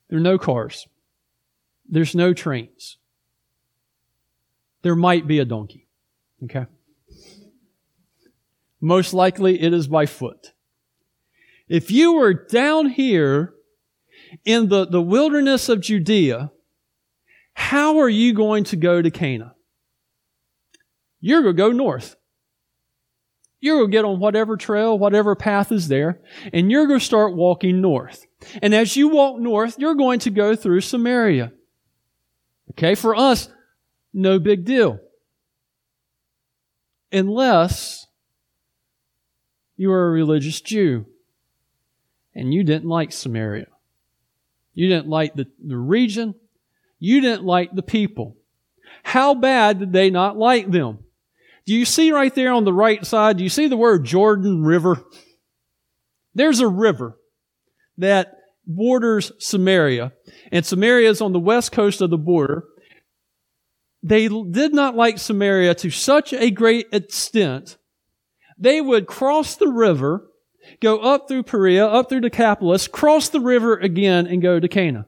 There 0.08 0.18
are 0.18 0.22
no 0.22 0.38
cars. 0.38 0.88
There's 1.86 2.14
no 2.14 2.32
trains 2.32 2.96
there 4.86 4.94
might 4.94 5.26
be 5.26 5.40
a 5.40 5.44
donkey. 5.44 5.88
Okay? 6.44 6.66
Most 8.80 9.12
likely 9.12 9.60
it 9.60 9.72
is 9.72 9.88
by 9.88 10.06
foot. 10.06 10.52
If 11.68 11.90
you 11.90 12.14
were 12.14 12.34
down 12.34 12.90
here 12.90 13.54
in 14.44 14.68
the, 14.68 14.86
the 14.86 15.02
wilderness 15.02 15.68
of 15.68 15.80
Judea, 15.80 16.52
how 17.54 17.98
are 17.98 18.08
you 18.08 18.34
going 18.34 18.64
to 18.64 18.76
go 18.76 19.02
to 19.02 19.10
Cana? 19.10 19.54
You're 21.20 21.42
going 21.42 21.56
to 21.56 21.62
go 21.62 21.72
north. 21.72 22.16
You're 23.60 23.78
going 23.78 23.90
to 23.90 23.96
get 23.96 24.04
on 24.04 24.20
whatever 24.20 24.56
trail, 24.56 24.98
whatever 24.98 25.34
path 25.34 25.72
is 25.72 25.88
there, 25.88 26.20
and 26.52 26.70
you're 26.70 26.86
going 26.86 27.00
to 27.00 27.04
start 27.04 27.34
walking 27.34 27.80
north. 27.80 28.26
And 28.62 28.74
as 28.74 28.96
you 28.96 29.08
walk 29.08 29.40
north, 29.40 29.76
you're 29.78 29.94
going 29.94 30.20
to 30.20 30.30
go 30.30 30.54
through 30.54 30.82
Samaria. 30.82 31.52
Okay, 32.72 32.94
for 32.94 33.16
us, 33.16 33.48
no 34.12 34.38
big 34.38 34.64
deal. 34.64 35.00
Unless 37.10 38.06
you 39.76 39.90
are 39.90 40.08
a 40.08 40.10
religious 40.10 40.60
Jew. 40.60 41.06
And 42.36 42.52
you 42.52 42.62
didn't 42.62 42.88
like 42.88 43.12
Samaria. 43.12 43.66
You 44.74 44.88
didn't 44.88 45.08
like 45.08 45.34
the, 45.34 45.46
the 45.64 45.76
region. 45.76 46.34
You 47.00 47.22
didn't 47.22 47.44
like 47.44 47.74
the 47.74 47.82
people. 47.82 48.36
How 49.02 49.34
bad 49.34 49.78
did 49.80 49.92
they 49.92 50.10
not 50.10 50.36
like 50.36 50.70
them? 50.70 50.98
Do 51.64 51.74
you 51.74 51.84
see 51.84 52.12
right 52.12 52.32
there 52.32 52.52
on 52.52 52.64
the 52.64 52.72
right 52.72 53.04
side, 53.04 53.38
do 53.38 53.42
you 53.42 53.48
see 53.48 53.66
the 53.66 53.76
word 53.76 54.04
Jordan 54.04 54.62
River? 54.62 55.02
There's 56.34 56.60
a 56.60 56.68
river 56.68 57.18
that 57.98 58.34
borders 58.66 59.32
Samaria, 59.38 60.12
and 60.52 60.64
Samaria 60.64 61.08
is 61.08 61.22
on 61.22 61.32
the 61.32 61.40
west 61.40 61.72
coast 61.72 62.02
of 62.02 62.10
the 62.10 62.18
border. 62.18 62.64
They 64.02 64.28
did 64.28 64.74
not 64.74 64.94
like 64.94 65.18
Samaria 65.18 65.74
to 65.76 65.90
such 65.90 66.32
a 66.32 66.50
great 66.50 66.88
extent, 66.92 67.78
they 68.58 68.80
would 68.80 69.06
cross 69.06 69.56
the 69.56 69.68
river, 69.68 70.28
go 70.80 70.98
up 70.98 71.28
through 71.28 71.44
Perea, 71.44 71.86
up 71.86 72.08
through 72.08 72.20
Decapolis, 72.20 72.88
cross 72.88 73.28
the 73.28 73.40
river 73.40 73.76
again, 73.76 74.26
and 74.26 74.42
go 74.42 74.60
to 74.60 74.68
Cana. 74.68 75.06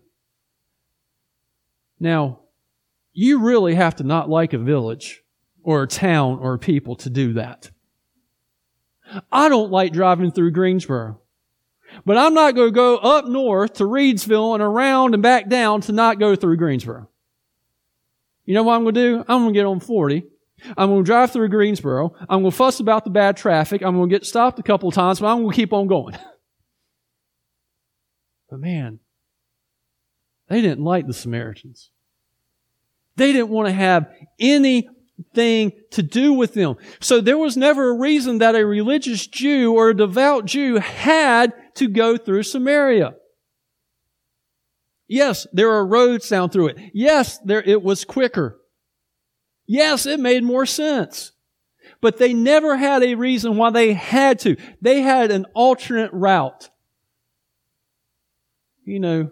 Now, 2.00 2.40
you 3.12 3.40
really 3.40 3.74
have 3.74 3.96
to 3.96 4.04
not 4.04 4.30
like 4.30 4.52
a 4.52 4.58
village 4.58 5.22
or 5.62 5.82
a 5.82 5.88
town 5.88 6.38
or 6.40 6.56
people 6.58 6.96
to 6.96 7.10
do 7.10 7.32
that. 7.34 7.70
I 9.32 9.48
don't 9.48 9.70
like 9.70 9.92
driving 9.92 10.30
through 10.30 10.52
Greensboro. 10.52 11.20
But 12.04 12.18
I'm 12.18 12.34
not 12.34 12.54
going 12.54 12.68
to 12.68 12.74
go 12.74 12.98
up 12.98 13.26
north 13.26 13.74
to 13.74 13.84
Reidsville 13.84 14.54
and 14.54 14.62
around 14.62 15.14
and 15.14 15.22
back 15.22 15.48
down 15.48 15.80
to 15.82 15.92
not 15.92 16.18
go 16.18 16.36
through 16.36 16.58
Greensboro. 16.58 17.08
You 18.44 18.54
know 18.54 18.62
what 18.62 18.74
I'm 18.74 18.82
going 18.82 18.94
to 18.94 19.00
do? 19.00 19.24
I'm 19.28 19.42
going 19.42 19.54
to 19.54 19.58
get 19.58 19.66
on 19.66 19.80
40. 19.80 20.24
I'm 20.76 20.90
going 20.90 21.04
to 21.04 21.06
drive 21.06 21.32
through 21.32 21.48
Greensboro. 21.48 22.14
I'm 22.28 22.42
going 22.42 22.50
to 22.50 22.56
fuss 22.56 22.80
about 22.80 23.04
the 23.04 23.10
bad 23.10 23.36
traffic. 23.36 23.82
I'm 23.82 23.96
going 23.96 24.08
to 24.08 24.14
get 24.14 24.26
stopped 24.26 24.58
a 24.58 24.62
couple 24.62 24.88
of 24.88 24.94
times, 24.94 25.20
but 25.20 25.26
I'm 25.26 25.42
going 25.42 25.50
to 25.50 25.56
keep 25.56 25.72
on 25.72 25.86
going. 25.86 26.14
but 28.50 28.60
man, 28.60 29.00
they 30.48 30.60
didn't 30.60 30.84
like 30.84 31.06
the 31.06 31.14
Samaritans. 31.14 31.90
They 33.16 33.32
didn't 33.32 33.50
want 33.50 33.68
to 33.68 33.72
have 33.72 34.08
any 34.38 34.88
thing 35.34 35.72
to 35.90 36.02
do 36.02 36.32
with 36.32 36.54
them. 36.54 36.76
So 37.00 37.20
there 37.20 37.38
was 37.38 37.56
never 37.56 37.90
a 37.90 37.98
reason 37.98 38.38
that 38.38 38.54
a 38.54 38.64
religious 38.64 39.26
Jew 39.26 39.74
or 39.74 39.90
a 39.90 39.96
devout 39.96 40.44
Jew 40.44 40.76
had 40.76 41.52
to 41.74 41.88
go 41.88 42.16
through 42.16 42.44
Samaria. 42.44 43.14
Yes, 45.08 45.46
there 45.52 45.72
are 45.72 45.86
roads 45.86 46.28
down 46.28 46.50
through 46.50 46.68
it. 46.68 46.78
Yes, 46.92 47.38
there, 47.38 47.62
it 47.62 47.82
was 47.82 48.04
quicker. 48.04 48.60
Yes, 49.68 50.06
it 50.06 50.18
made 50.18 50.42
more 50.42 50.66
sense. 50.66 51.32
But 52.00 52.16
they 52.16 52.32
never 52.32 52.76
had 52.76 53.02
a 53.02 53.14
reason 53.14 53.56
why 53.56 53.70
they 53.70 53.92
had 53.92 54.38
to. 54.40 54.56
They 54.80 55.02
had 55.02 55.30
an 55.30 55.44
alternate 55.54 56.12
route. 56.12 56.70
You 58.84 58.98
know, 58.98 59.30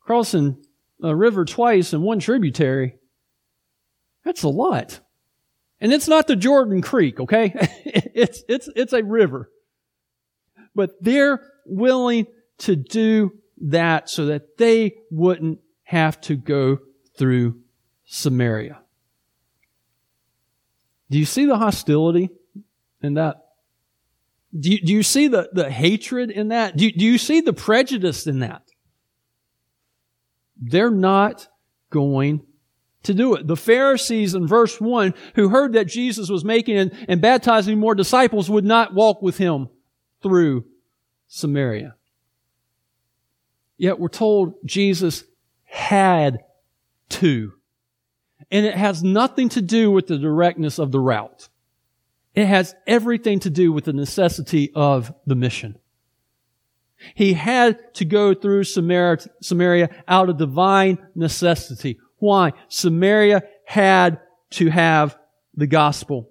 crossing 0.00 0.64
a 1.02 1.14
river 1.14 1.44
twice 1.44 1.92
in 1.92 2.02
one 2.02 2.20
tributary, 2.20 2.96
that's 4.24 4.44
a 4.44 4.48
lot. 4.48 5.00
And 5.80 5.92
it's 5.92 6.08
not 6.08 6.28
the 6.28 6.36
Jordan 6.36 6.80
Creek, 6.80 7.18
okay? 7.18 7.52
it's, 7.84 8.44
it's, 8.48 8.68
it's 8.76 8.92
a 8.92 9.02
river. 9.02 9.50
But 10.76 10.92
they're 11.00 11.40
willing 11.64 12.26
to 12.58 12.76
do 12.76 13.32
that 13.62 14.08
so 14.08 14.26
that 14.26 14.58
they 14.58 14.94
wouldn't 15.10 15.58
have 15.82 16.20
to 16.22 16.36
go 16.36 16.78
through 17.18 17.60
Samaria. 18.04 18.80
Do 21.10 21.18
you 21.18 21.24
see 21.24 21.46
the 21.46 21.56
hostility 21.56 22.30
in 23.02 23.14
that? 23.14 23.42
Do 24.58 24.70
you, 24.70 24.80
do 24.80 24.92
you 24.92 25.02
see 25.02 25.28
the, 25.28 25.48
the 25.52 25.70
hatred 25.70 26.30
in 26.30 26.48
that? 26.48 26.76
Do 26.76 26.84
you, 26.84 26.92
do 26.92 27.04
you 27.04 27.18
see 27.18 27.40
the 27.40 27.52
prejudice 27.52 28.26
in 28.26 28.40
that? 28.40 28.62
They're 30.56 30.90
not 30.90 31.48
going 31.90 32.42
to 33.02 33.14
do 33.14 33.34
it. 33.34 33.46
The 33.46 33.56
Pharisees 33.56 34.34
in 34.34 34.46
verse 34.46 34.80
1 34.80 35.14
who 35.34 35.48
heard 35.48 35.74
that 35.74 35.86
Jesus 35.86 36.28
was 36.28 36.44
making 36.44 36.76
and, 36.76 36.92
and 37.08 37.20
baptizing 37.20 37.78
more 37.78 37.94
disciples 37.94 38.50
would 38.50 38.64
not 38.64 38.94
walk 38.94 39.22
with 39.22 39.38
him 39.38 39.68
through 40.22 40.64
Samaria. 41.28 41.94
Yet 43.76 44.00
we're 44.00 44.08
told 44.08 44.54
Jesus 44.64 45.24
had 45.64 46.40
to. 47.10 47.52
And 48.50 48.66
it 48.66 48.74
has 48.74 49.02
nothing 49.02 49.48
to 49.50 49.62
do 49.62 49.90
with 49.90 50.06
the 50.06 50.18
directness 50.18 50.78
of 50.78 50.92
the 50.92 51.00
route. 51.00 51.48
It 52.34 52.46
has 52.46 52.74
everything 52.86 53.40
to 53.40 53.50
do 53.50 53.72
with 53.72 53.84
the 53.84 53.92
necessity 53.92 54.70
of 54.74 55.12
the 55.26 55.34
mission. 55.34 55.78
He 57.14 57.34
had 57.34 57.94
to 57.94 58.04
go 58.04 58.34
through 58.34 58.64
Samaria 58.64 59.90
out 60.06 60.28
of 60.28 60.36
divine 60.36 60.98
necessity. 61.14 61.98
Why? 62.18 62.52
Samaria 62.68 63.42
had 63.64 64.20
to 64.50 64.68
have 64.70 65.18
the 65.54 65.66
gospel. 65.66 66.30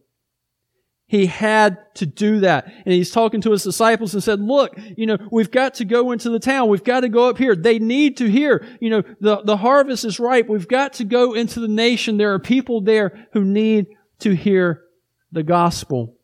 He 1.07 1.27
had 1.27 1.77
to 1.95 2.05
do 2.07 2.39
that. 2.39 2.65
And 2.65 2.93
he's 2.93 3.11
talking 3.11 3.39
to 3.41 3.51
his 3.51 3.63
disciples 3.63 4.13
and 4.15 4.23
said, 4.23 4.39
look, 4.41 4.75
you 4.97 5.05
know, 5.05 5.17
we've 5.31 5.51
got 5.51 5.75
to 5.75 5.85
go 5.85 6.11
into 6.11 6.31
the 6.31 6.39
town. 6.39 6.67
We've 6.67 6.83
got 6.83 7.01
to 7.01 7.09
go 7.09 7.29
up 7.29 7.37
here. 7.37 7.55
They 7.55 7.77
need 7.77 8.17
to 8.17 8.29
hear, 8.29 8.65
you 8.81 8.89
know, 8.89 9.03
the, 9.21 9.41
the 9.43 9.57
harvest 9.57 10.03
is 10.03 10.19
ripe. 10.19 10.49
We've 10.49 10.67
got 10.67 10.93
to 10.93 11.03
go 11.03 11.33
into 11.33 11.59
the 11.59 11.67
nation. 11.67 12.17
There 12.17 12.33
are 12.33 12.39
people 12.39 12.81
there 12.81 13.27
who 13.33 13.43
need 13.43 13.87
to 14.19 14.35
hear 14.35 14.81
the 15.31 15.43
gospel. 15.43 16.15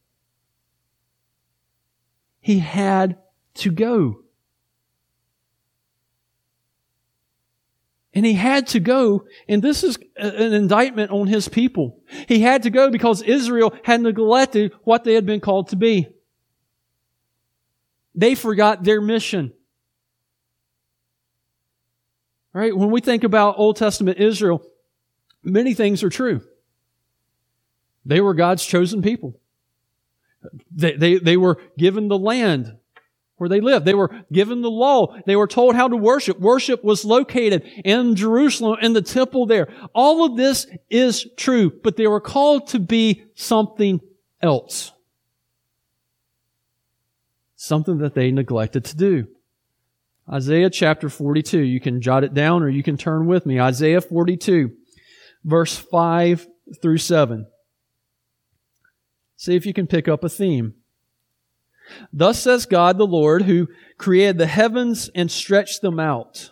He 2.39 2.57
had 2.57 3.17
to 3.55 3.69
go. 3.69 4.23
And 8.13 8.25
he 8.25 8.33
had 8.33 8.67
to 8.67 8.79
go, 8.79 9.25
and 9.47 9.61
this 9.61 9.83
is 9.83 9.97
an 10.17 10.53
indictment 10.53 11.11
on 11.11 11.27
his 11.27 11.47
people. 11.47 12.01
He 12.27 12.41
had 12.41 12.63
to 12.63 12.69
go 12.69 12.89
because 12.89 13.21
Israel 13.21 13.73
had 13.83 14.01
neglected 14.01 14.73
what 14.83 15.05
they 15.05 15.13
had 15.13 15.25
been 15.25 15.39
called 15.39 15.69
to 15.69 15.77
be. 15.77 16.09
They 18.13 18.35
forgot 18.35 18.83
their 18.83 18.99
mission. 18.99 19.53
Right? 22.53 22.75
When 22.75 22.91
we 22.91 22.99
think 22.99 23.23
about 23.23 23.57
Old 23.57 23.77
Testament 23.77 24.17
Israel, 24.17 24.61
many 25.41 25.73
things 25.73 26.03
are 26.03 26.09
true. 26.09 26.41
They 28.05 28.19
were 28.19 28.33
God's 28.33 28.65
chosen 28.65 29.01
people. 29.01 29.39
They, 30.69 30.95
they, 30.95 31.17
they 31.17 31.37
were 31.37 31.61
given 31.77 32.09
the 32.09 32.17
land 32.17 32.77
where 33.41 33.49
they 33.49 33.59
lived. 33.59 33.85
They 33.85 33.95
were 33.95 34.11
given 34.31 34.61
the 34.61 34.69
law. 34.69 35.15
They 35.25 35.35
were 35.35 35.47
told 35.47 35.73
how 35.75 35.87
to 35.87 35.97
worship. 35.97 36.39
Worship 36.39 36.83
was 36.83 37.03
located 37.03 37.63
in 37.83 38.15
Jerusalem, 38.15 38.77
in 38.83 38.93
the 38.93 39.01
temple 39.01 39.47
there. 39.47 39.67
All 39.95 40.23
of 40.23 40.37
this 40.37 40.67
is 40.91 41.27
true, 41.37 41.71
but 41.83 41.97
they 41.97 42.05
were 42.05 42.21
called 42.21 42.67
to 42.67 42.79
be 42.79 43.23
something 43.33 43.99
else. 44.43 44.91
Something 47.55 47.97
that 47.97 48.13
they 48.13 48.29
neglected 48.29 48.85
to 48.85 48.95
do. 48.95 49.27
Isaiah 50.31 50.69
chapter 50.69 51.09
42. 51.09 51.61
You 51.61 51.79
can 51.79 51.99
jot 51.99 52.23
it 52.23 52.35
down 52.35 52.61
or 52.61 52.69
you 52.69 52.83
can 52.83 52.95
turn 52.95 53.25
with 53.25 53.47
me. 53.47 53.59
Isaiah 53.59 54.01
42, 54.01 54.71
verse 55.43 55.75
5 55.75 56.47
through 56.79 56.99
7. 56.99 57.47
See 59.35 59.55
if 59.55 59.65
you 59.65 59.73
can 59.73 59.87
pick 59.87 60.07
up 60.07 60.23
a 60.23 60.29
theme. 60.29 60.75
Thus 62.13 62.41
says 62.41 62.65
God 62.65 62.97
the 62.97 63.07
Lord, 63.07 63.43
who 63.43 63.67
created 63.97 64.37
the 64.37 64.47
heavens 64.47 65.09
and 65.13 65.31
stretched 65.31 65.81
them 65.81 65.99
out. 65.99 66.51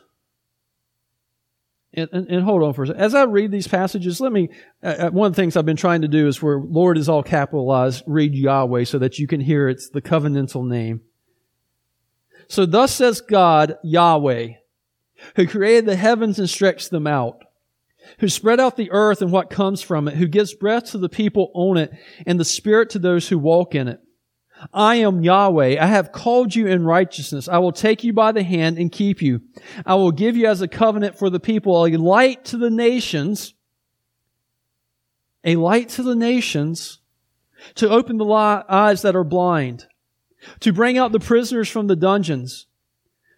And, 1.94 2.08
and, 2.14 2.28
and, 2.30 2.44
hold 2.44 2.62
on 2.62 2.74
for 2.74 2.84
a 2.84 2.88
second. 2.88 3.02
As 3.02 3.16
I 3.16 3.24
read 3.24 3.52
these 3.52 3.68
passages, 3.68 4.22
let 4.22 4.32
me, 4.32 4.50
uh, 4.84 4.88
uh, 4.88 5.10
one 5.10 5.28
of 5.28 5.36
the 5.36 5.42
things 5.42 5.58
I've 5.58 5.66
been 5.66 5.76
trying 5.76 6.04
to 6.04 6.08
do 6.08 6.28
is 6.28 6.40
where 6.40 6.60
Lord 6.60 7.00
is 7.00 7.10
all 7.10 7.24
capitalized, 7.24 8.04
read 8.06 8.36
Yahweh 8.36 8.84
so 8.84 9.00
that 9.00 9.18
you 9.18 9.26
can 9.26 9.42
hear 9.42 9.68
it's 9.68 9.90
the 9.90 10.02
covenantal 10.02 10.68
name. 10.68 11.02
So 12.48 12.68
thus 12.68 12.94
says 12.94 13.22
God, 13.22 13.78
Yahweh, 13.84 14.50
who 15.36 15.48
created 15.48 15.88
the 15.88 15.96
heavens 15.96 16.38
and 16.38 16.50
stretched 16.50 16.92
them 16.92 17.08
out, 17.08 17.44
who 18.20 18.30
spread 18.30 18.60
out 18.60 18.76
the 18.76 18.92
earth 18.92 19.24
and 19.24 19.32
what 19.32 19.50
comes 19.50 19.82
from 19.82 20.08
it, 20.08 20.16
who 20.16 20.28
gives 20.28 20.54
breath 20.54 20.92
to 20.92 21.00
the 21.00 21.10
people 21.10 21.52
on 21.56 21.78
it 21.78 21.92
and 22.28 22.40
the 22.40 22.46
spirit 22.46 22.92
to 22.92 23.00
those 23.00 23.30
who 23.30 23.40
walk 23.40 23.74
in 23.74 23.88
it. 23.88 24.00
I 24.74 24.96
am 24.96 25.24
Yahweh. 25.24 25.78
I 25.82 25.86
have 25.86 26.12
called 26.12 26.56
you 26.56 26.68
in 26.68 26.84
righteousness. 26.84 27.48
I 27.48 27.60
will 27.60 27.72
take 27.72 28.04
you 28.04 28.14
by 28.14 28.32
the 28.32 28.44
hand 28.44 28.78
and 28.78 28.92
keep 28.92 29.22
you. 29.22 29.42
I 29.86 29.96
will 29.96 30.12
give 30.12 30.36
you 30.36 30.48
as 30.48 30.62
a 30.62 30.68
covenant 30.68 31.18
for 31.18 31.30
the 31.30 31.40
people, 31.40 31.86
a 31.86 31.96
light 31.98 32.46
to 32.46 32.58
the 32.58 32.70
nations, 32.70 33.54
a 35.44 35.56
light 35.56 35.90
to 35.90 36.04
the 36.04 36.16
nations, 36.16 37.00
to 37.76 37.90
open 37.90 38.18
the 38.18 38.26
eyes 38.26 39.02
that 39.02 39.16
are 39.16 39.24
blind, 39.24 39.88
to 40.60 40.74
bring 40.74 40.98
out 40.98 41.12
the 41.12 41.20
prisoners 41.20 41.70
from 41.70 41.88
the 41.88 41.96
dungeons, 41.96 42.68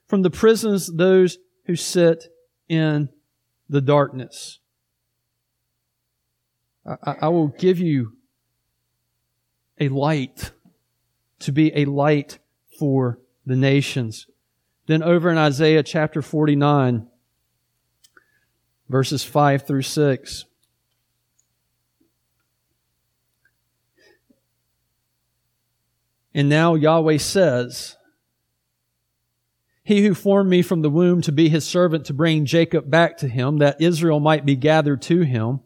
from 0.08 0.24
the 0.24 0.30
prisons 0.30 0.88
those 0.88 1.38
who 1.66 1.76
sit 1.76 2.26
in 2.68 3.10
the 3.70 3.82
darkness. 3.82 4.60
I, 6.86 7.16
I 7.22 7.28
will 7.30 7.48
give 7.48 7.80
you 7.80 8.14
a 9.80 9.90
light 9.90 10.52
to 11.42 11.52
be 11.52 11.76
a 11.76 11.86
light 11.86 12.40
for 12.80 13.20
the 13.46 13.56
nations. 13.56 14.28
Then 14.88 15.04
over 15.04 15.30
in 15.30 15.38
Isaiah 15.38 15.84
chapter 15.84 16.22
49, 16.22 17.08
verses 18.90 19.24
5 19.24 19.66
through 19.66 19.84
6. 19.84 20.46
And 26.34 26.48
now 26.50 26.76
Yahweh 26.76 27.18
says, 27.18 27.98
He 29.84 30.06
who 30.06 30.14
formed 30.14 30.50
me 30.50 30.62
from 30.62 30.82
the 30.82 30.90
womb 30.90 31.22
to 31.24 31.32
be 31.32 31.50
his 31.50 31.66
servant 31.66 32.06
to 32.06 32.14
bring 32.14 32.46
Jacob 32.46 32.90
back 32.90 33.18
to 33.18 33.28
him, 33.28 33.58
that 33.58 33.82
Israel 33.82 34.20
might 34.20 34.46
be 34.46 34.56
gathered 34.56 35.02
to 35.04 35.22
him. 35.22 35.62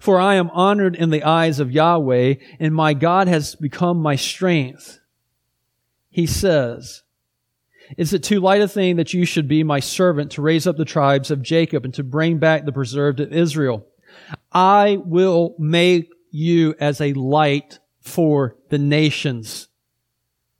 For 0.00 0.20
I 0.20 0.34
am 0.34 0.50
honored 0.50 0.96
in 0.96 1.10
the 1.10 1.24
eyes 1.24 1.60
of 1.60 1.72
Yahweh, 1.72 2.34
and 2.58 2.74
my 2.74 2.94
God 2.94 3.28
has 3.28 3.54
become 3.54 3.98
my 3.98 4.16
strength. 4.16 5.00
He 6.10 6.26
says, 6.26 7.02
Is 7.96 8.12
it 8.12 8.22
too 8.22 8.40
light 8.40 8.62
a 8.62 8.68
thing 8.68 8.96
that 8.96 9.12
you 9.12 9.24
should 9.24 9.48
be 9.48 9.62
my 9.62 9.80
servant 9.80 10.32
to 10.32 10.42
raise 10.42 10.66
up 10.66 10.76
the 10.76 10.84
tribes 10.84 11.30
of 11.30 11.42
Jacob 11.42 11.84
and 11.84 11.94
to 11.94 12.02
bring 12.02 12.38
back 12.38 12.64
the 12.64 12.72
preserved 12.72 13.20
of 13.20 13.32
Israel? 13.32 13.86
I 14.52 14.98
will 15.04 15.54
make 15.58 16.10
you 16.30 16.74
as 16.80 17.00
a 17.00 17.12
light 17.12 17.78
for 18.00 18.56
the 18.70 18.78
nations, 18.78 19.68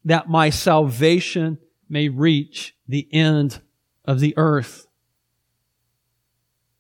that 0.05 0.29
my 0.29 0.51
salvation 0.51 1.59
may 1.89 2.09
reach 2.09 2.75
the 2.89 3.09
end 3.13 3.61
of 4.05 4.21
the 4.21 4.35
earth. 4.37 4.86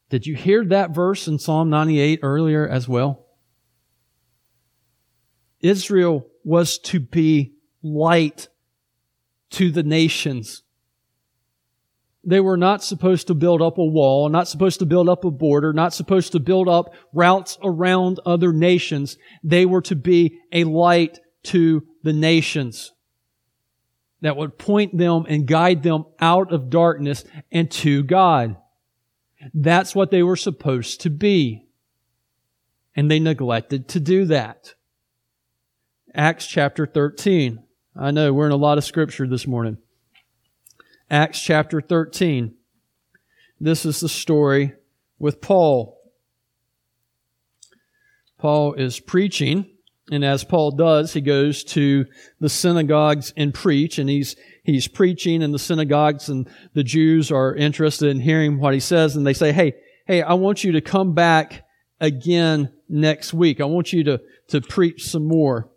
Did 0.09 0.27
you 0.27 0.37
hear 0.37 0.65
that 0.67 0.95
verse 0.95 1.27
in 1.27 1.39
Psalm 1.39 1.69
98 1.71 2.21
earlier 2.23 2.67
as 2.67 2.89
well? 2.89 3.27
Israel 5.61 6.27
was 6.45 6.79
to 6.79 7.01
be 7.01 7.55
light 7.83 8.49
to 9.51 9.71
the 9.71 9.83
nations. 9.83 10.63
They 12.23 12.41
were 12.41 12.57
not 12.57 12.83
supposed 12.83 13.29
to 13.29 13.35
build 13.35 13.63
up 13.63 13.79
a 13.79 13.85
wall, 13.85 14.29
not 14.29 14.49
supposed 14.49 14.81
to 14.81 14.87
build 14.87 15.09
up 15.09 15.25
a 15.25 15.31
border, 15.31 15.73
not 15.73 15.95
supposed 15.95 16.33
to 16.33 16.41
build 16.41 16.69
up 16.69 16.93
routes 17.13 17.59
around 17.63 18.21
other 18.27 18.53
nations. 18.53 19.17
They 19.45 19.65
were 19.65 19.83
to 19.83 19.97
be 19.97 20.39
a 20.53 20.65
light 20.65 21.19
to 21.45 21.87
the 22.03 22.13
nations 22.13 22.93
that 24.23 24.37
would 24.37 24.59
point 24.59 24.97
them 24.97 25.25
and 25.29 25.47
guide 25.47 25.83
them 25.83 26.05
out 26.19 26.53
of 26.53 26.71
darkness 26.71 27.25
and 27.53 27.71
to 27.71 28.03
God. 28.03 28.57
That's 29.53 29.95
what 29.95 30.11
they 30.11 30.23
were 30.23 30.37
supposed 30.37 31.01
to 31.03 31.11
be. 31.11 31.67
And 32.95 33.11
they 33.11 33.21
neglected 33.21 33.89
to 33.89 34.01
do 34.01 34.25
that. 34.27 34.75
Acts 36.15 36.47
chapter 36.47 36.87
13. 36.87 37.63
I 37.95 38.11
know 38.11 38.33
we're 38.33 38.47
in 38.47 38.53
a 38.53 38.57
lot 38.57 38.79
of 38.79 38.85
scripture 38.85 39.27
this 39.27 39.47
morning. 39.47 39.79
Acts 41.11 41.41
chapter 41.41 41.81
13. 41.81 42.55
This 43.61 43.87
is 43.87 44.01
the 44.01 44.09
story 44.09 44.75
with 45.19 45.41
Paul. 45.41 45.99
Paul 48.39 48.75
is 48.75 49.01
preaching, 49.01 49.67
and 50.11 50.25
as 50.25 50.45
Paul 50.45 50.73
does, 50.73 51.13
he 51.13 51.21
goes 51.21 51.65
to 51.65 52.07
the 52.39 52.49
synagogues 52.49 53.33
and 53.37 53.55
preach, 53.55 53.99
and 53.99 54.11
he's 54.11 54.37
he's 54.67 54.89
preaching 54.89 55.41
in 55.41 55.53
the 55.53 55.59
synagogues, 55.59 56.29
and 56.29 56.49
the 56.75 56.85
Jews 56.85 57.31
are 57.31 57.55
interested 57.55 58.09
in 58.09 58.21
hearing 58.21 58.59
what 58.59 58.75
he 58.75 58.81
says, 58.81 59.17
and 59.17 59.27
they 59.27 59.33
say, 59.33 59.53
"Hey, 59.53 59.75
hey, 60.07 60.21
I 60.21 60.35
want 60.35 60.65
you 60.65 60.73
to 60.73 60.81
come 60.81 61.15
back 61.15 61.65
again 62.01 62.73
next 62.89 63.33
week. 63.33 63.61
I 63.61 63.65
want 63.65 63.93
you 63.93 64.05
to 64.05 64.21
to 64.49 64.61
preach 64.61 65.09
some 65.09 65.25
more." 65.25 65.71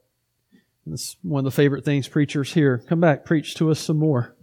That's 0.85 1.17
one 1.21 1.39
of 1.39 1.45
the 1.45 1.55
favorite 1.55 1.85
things 1.85 2.07
preachers 2.07 2.53
hear. 2.53 2.79
Come 2.79 2.99
back, 2.99 3.23
preach 3.23 3.53
to 3.55 3.69
us 3.69 3.79
some 3.79 3.97
more. 3.97 4.35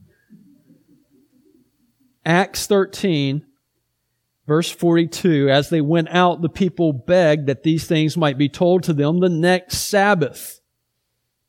Acts 2.24 2.66
13, 2.66 3.44
verse 4.46 4.70
42, 4.70 5.48
as 5.48 5.70
they 5.70 5.80
went 5.80 6.09
out, 6.11 6.42
the 6.42 6.48
people 6.48 6.92
begged 6.92 7.46
that 7.46 7.62
these 7.62 7.87
things 7.87 8.16
might 8.16 8.38
be 8.38 8.48
told 8.48 8.82
to 8.85 8.92
them 8.92 9.20
the 9.20 9.28
next 9.28 9.78
Sabbath. 9.78 10.61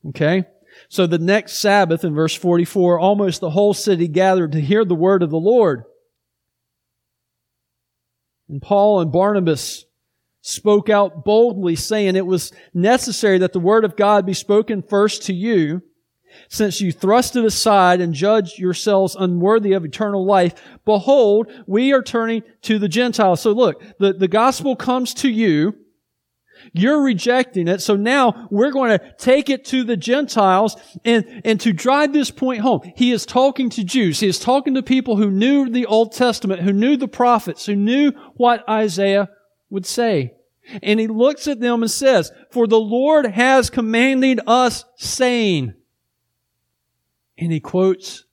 Okay? 0.07 0.45
So 0.89 1.05
the 1.05 1.17
next 1.17 1.53
Sabbath 1.53 2.03
in 2.03 2.13
verse 2.13 2.35
44, 2.35 2.99
almost 2.99 3.41
the 3.41 3.49
whole 3.49 3.73
city 3.73 4.07
gathered 4.07 4.53
to 4.53 4.61
hear 4.61 4.85
the 4.85 4.95
word 4.95 5.21
of 5.21 5.29
the 5.29 5.37
Lord. 5.37 5.83
And 8.47 8.61
Paul 8.61 9.01
and 9.01 9.11
Barnabas 9.11 9.85
spoke 10.41 10.89
out 10.89 11.25
boldly 11.25 11.75
saying 11.75 12.15
it 12.15 12.25
was 12.25 12.53
necessary 12.73 13.39
that 13.39 13.51
the 13.51 13.59
word 13.59 13.83
of 13.83 13.97
God 13.97 14.25
be 14.25 14.33
spoken 14.33 14.81
first 14.81 15.23
to 15.23 15.33
you 15.33 15.81
since 16.49 16.81
you 16.81 16.91
thrust 16.91 17.35
it 17.35 17.45
aside 17.45 18.01
and 18.01 18.13
judge 18.13 18.57
yourselves 18.57 19.15
unworthy 19.15 19.73
of 19.73 19.85
eternal 19.85 20.25
life, 20.25 20.53
behold, 20.85 21.51
we 21.65 21.93
are 21.93 22.01
turning 22.01 22.43
to 22.63 22.79
the 22.79 22.87
Gentiles. 22.87 23.41
So 23.41 23.51
look, 23.51 23.81
the, 23.99 24.13
the 24.13 24.27
gospel 24.27 24.75
comes 24.75 25.13
to 25.15 25.29
you. 25.29 25.75
You're 26.73 27.01
rejecting 27.01 27.67
it. 27.67 27.81
So 27.81 27.95
now 27.95 28.47
we're 28.49 28.71
going 28.71 28.97
to 28.97 29.13
take 29.17 29.49
it 29.49 29.65
to 29.65 29.83
the 29.83 29.97
Gentiles 29.97 30.75
and, 31.05 31.41
and 31.43 31.59
to 31.61 31.73
drive 31.73 32.13
this 32.13 32.31
point 32.31 32.61
home. 32.61 32.81
He 32.95 33.11
is 33.11 33.25
talking 33.25 33.69
to 33.71 33.83
Jews. 33.83 34.19
He 34.19 34.27
is 34.27 34.39
talking 34.39 34.75
to 34.75 34.83
people 34.83 35.17
who 35.17 35.31
knew 35.31 35.69
the 35.69 35.85
Old 35.85 36.13
Testament, 36.13 36.61
who 36.61 36.73
knew 36.73 36.97
the 36.97 37.07
prophets, 37.07 37.65
who 37.65 37.75
knew 37.75 38.11
what 38.35 38.67
Isaiah 38.69 39.29
would 39.69 39.85
say. 39.85 40.33
And 40.83 40.99
he 40.99 41.07
looks 41.07 41.47
at 41.47 41.59
them 41.59 41.81
and 41.81 41.91
says, 41.91 42.31
For 42.51 42.67
the 42.67 42.79
Lord 42.79 43.25
has 43.25 43.69
commanded 43.69 44.41
us 44.45 44.85
saying, 44.97 45.73
and 47.37 47.51
he 47.51 47.59
quotes 47.59 48.25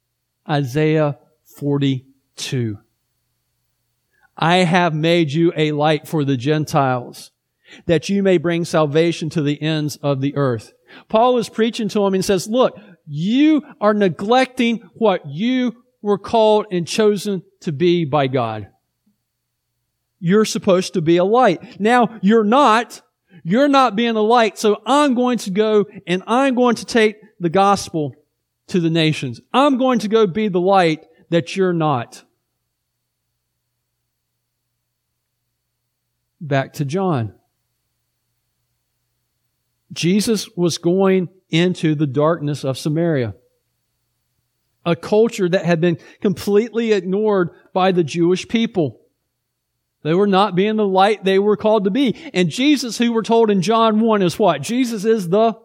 Isaiah 0.49 1.19
42. 1.57 2.79
I 4.37 4.57
have 4.57 4.95
made 4.95 5.31
you 5.31 5.53
a 5.57 5.73
light 5.73 6.09
for 6.09 6.25
the 6.25 6.37
Gentiles, 6.37 7.31
that 7.87 8.09
you 8.09 8.23
may 8.23 8.39
bring 8.39 8.65
salvation 8.65 9.31
to 9.31 9.43
the 9.43 9.61
ends 9.61 9.97
of 9.97 10.21
the 10.21 10.37
earth. 10.37 10.73
Paul 11.09 11.39
is 11.39 11.49
preaching 11.49 11.89
to 11.89 12.05
him 12.05 12.15
and 12.15 12.25
says, 12.25 12.49
look, 12.49 12.79
you 13.07 13.63
are 13.81 13.95
neglecting 13.95 14.89
what 14.95 15.27
you 15.27 15.75
were 16.03 16.19
called 16.19 16.67
and 16.71 16.87
chosen 16.87 17.43
to 17.61 17.73
be 17.73 18.05
by 18.05 18.27
God. 18.27 18.69
You're 20.21 20.45
supposed 20.45 20.95
to 20.95 21.03
be 21.03 21.17
a 21.17 21.25
light. 21.25 21.81
Now, 21.81 22.19
you're 22.23 22.45
not. 22.45 23.03
You're 23.43 23.69
not 23.69 23.97
being 23.97 24.17
a 24.17 24.23
light. 24.23 24.59
So 24.59 24.81
I'm 24.87 25.15
going 25.15 25.39
to 25.39 25.51
go 25.51 25.87
and 26.07 26.23
I'm 26.27 26.55
going 26.55 26.77
to 26.77 26.87
take 26.87 27.17
the 27.41 27.51
gospel 27.51 28.15
to 28.69 28.81
the 28.81 28.91
nations. 28.91 29.41
I'm 29.53 29.77
going 29.77 29.99
to 29.99 30.09
go 30.09 30.27
be 30.27 30.49
the 30.49 30.61
light 30.61 31.05
that 31.29 31.57
you're 31.57 31.75
not. 31.75 32.25
Back 36.41 36.75
to 36.75 36.85
John. 36.85 37.35
Jesus 39.93 40.49
was 40.57 40.79
going 40.79 41.29
into 41.51 41.95
the 41.95 42.07
darkness 42.07 42.65
of 42.65 42.79
Samaria. 42.79 43.35
A 44.87 44.97
culture 44.97 45.49
that 45.49 45.65
had 45.65 45.81
been 45.81 45.99
completely 46.21 46.93
ignored 46.93 47.51
by 47.73 47.93
the 47.93 48.05
Jewish 48.05 48.49
people. 48.49 49.01
They 50.03 50.13
were 50.13 50.27
not 50.27 50.55
being 50.55 50.77
the 50.77 50.87
light 50.87 51.25
they 51.25 51.39
were 51.39 51.57
called 51.57 51.85
to 51.85 51.91
be. 51.91 52.31
And 52.35 52.51
Jesus, 52.51 52.99
who 52.99 53.13
we're 53.13 53.23
told 53.23 53.51
in 53.51 53.63
John 53.63 54.01
1 54.01 54.21
is 54.21 54.39
what? 54.39 54.61
Jesus 54.61 55.07
is 55.07 55.29
the 55.29 55.59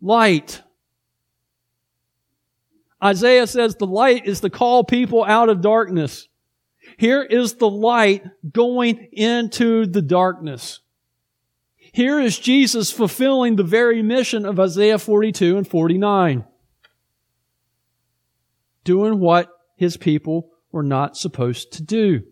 light. 0.00 0.62
Isaiah 3.02 3.46
says 3.46 3.74
the 3.74 3.86
light 3.86 4.26
is 4.26 4.40
to 4.40 4.50
call 4.50 4.84
people 4.84 5.22
out 5.22 5.50
of 5.50 5.60
darkness. 5.60 6.28
Here 6.96 7.22
is 7.22 7.54
the 7.54 7.68
light 7.68 8.24
going 8.50 9.08
into 9.12 9.86
the 9.86 10.02
darkness. 10.02 10.80
Here 11.98 12.20
is 12.20 12.38
Jesus 12.38 12.92
fulfilling 12.92 13.56
the 13.56 13.64
very 13.64 14.02
mission 14.02 14.46
of 14.46 14.60
Isaiah 14.60 15.00
42 15.00 15.56
and 15.56 15.66
49. 15.66 16.44
Doing 18.84 19.18
what 19.18 19.48
his 19.74 19.96
people 19.96 20.52
were 20.70 20.84
not 20.84 21.16
supposed 21.16 21.72
to 21.72 21.82
do 21.82 22.22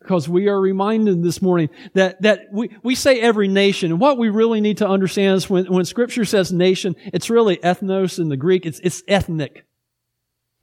because 0.00 0.28
we 0.28 0.48
are 0.48 0.60
reminded 0.60 1.22
this 1.22 1.40
morning 1.40 1.70
that, 1.92 2.20
that 2.22 2.46
we, 2.52 2.76
we 2.82 2.96
say 2.96 3.20
every 3.20 3.46
nation. 3.46 3.92
And 3.92 4.00
what 4.00 4.18
we 4.18 4.28
really 4.28 4.60
need 4.60 4.78
to 4.78 4.88
understand 4.88 5.36
is 5.36 5.48
when, 5.48 5.72
when 5.72 5.84
scripture 5.84 6.24
says 6.24 6.52
nation, 6.52 6.96
it's 7.12 7.30
really 7.30 7.58
ethnos 7.58 8.18
in 8.18 8.28
the 8.28 8.36
Greek. 8.36 8.66
It's, 8.66 8.80
it's 8.80 9.04
ethnic. 9.06 9.66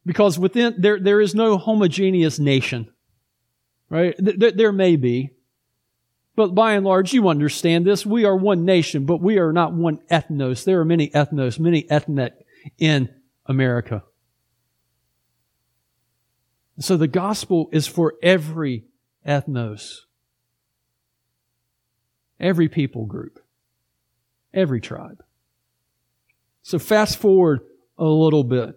Because 0.06 0.38
within, 0.38 0.76
there, 0.80 1.00
there 1.00 1.22
is 1.22 1.34
no 1.34 1.58
homogeneous 1.58 2.39
nation. 2.39 2.91
Right? 3.88 4.15
There, 4.20 4.52
there 4.52 4.74
may 4.74 4.98
be. 4.98 5.32
But 6.41 6.56
by 6.56 6.73
and 6.73 6.84
large, 6.84 7.13
you 7.13 7.30
understand 7.30 7.86
this. 7.86 8.04
We 8.04 8.25
are 8.25 8.36
one 8.36 8.65
nation, 8.65 9.06
but 9.06 9.21
we 9.21 9.38
are 9.38 9.54
not 9.54 9.75
one 9.75 9.99
ethnos. 10.10 10.63
There 10.63 10.80
are 10.80 10.86
many 10.86 11.10
ethnos, 11.10 11.60
many 11.60 11.88
ethnic 11.88 12.34
in 12.80 13.13
America. 13.45 14.01
So 16.80 16.97
the 16.97 17.08
gospel 17.08 17.69
is 17.71 17.86
for 17.86 18.15
every 18.23 18.86
ethnos. 19.23 19.97
Every 22.39 22.69
people 22.69 23.06
group. 23.06 23.39
Every 24.51 24.82
tribe. 24.82 25.23
So 26.63 26.80
fast 26.80 27.19
forward 27.19 27.60
a 27.99 28.06
little 28.06 28.43
bit. 28.43 28.73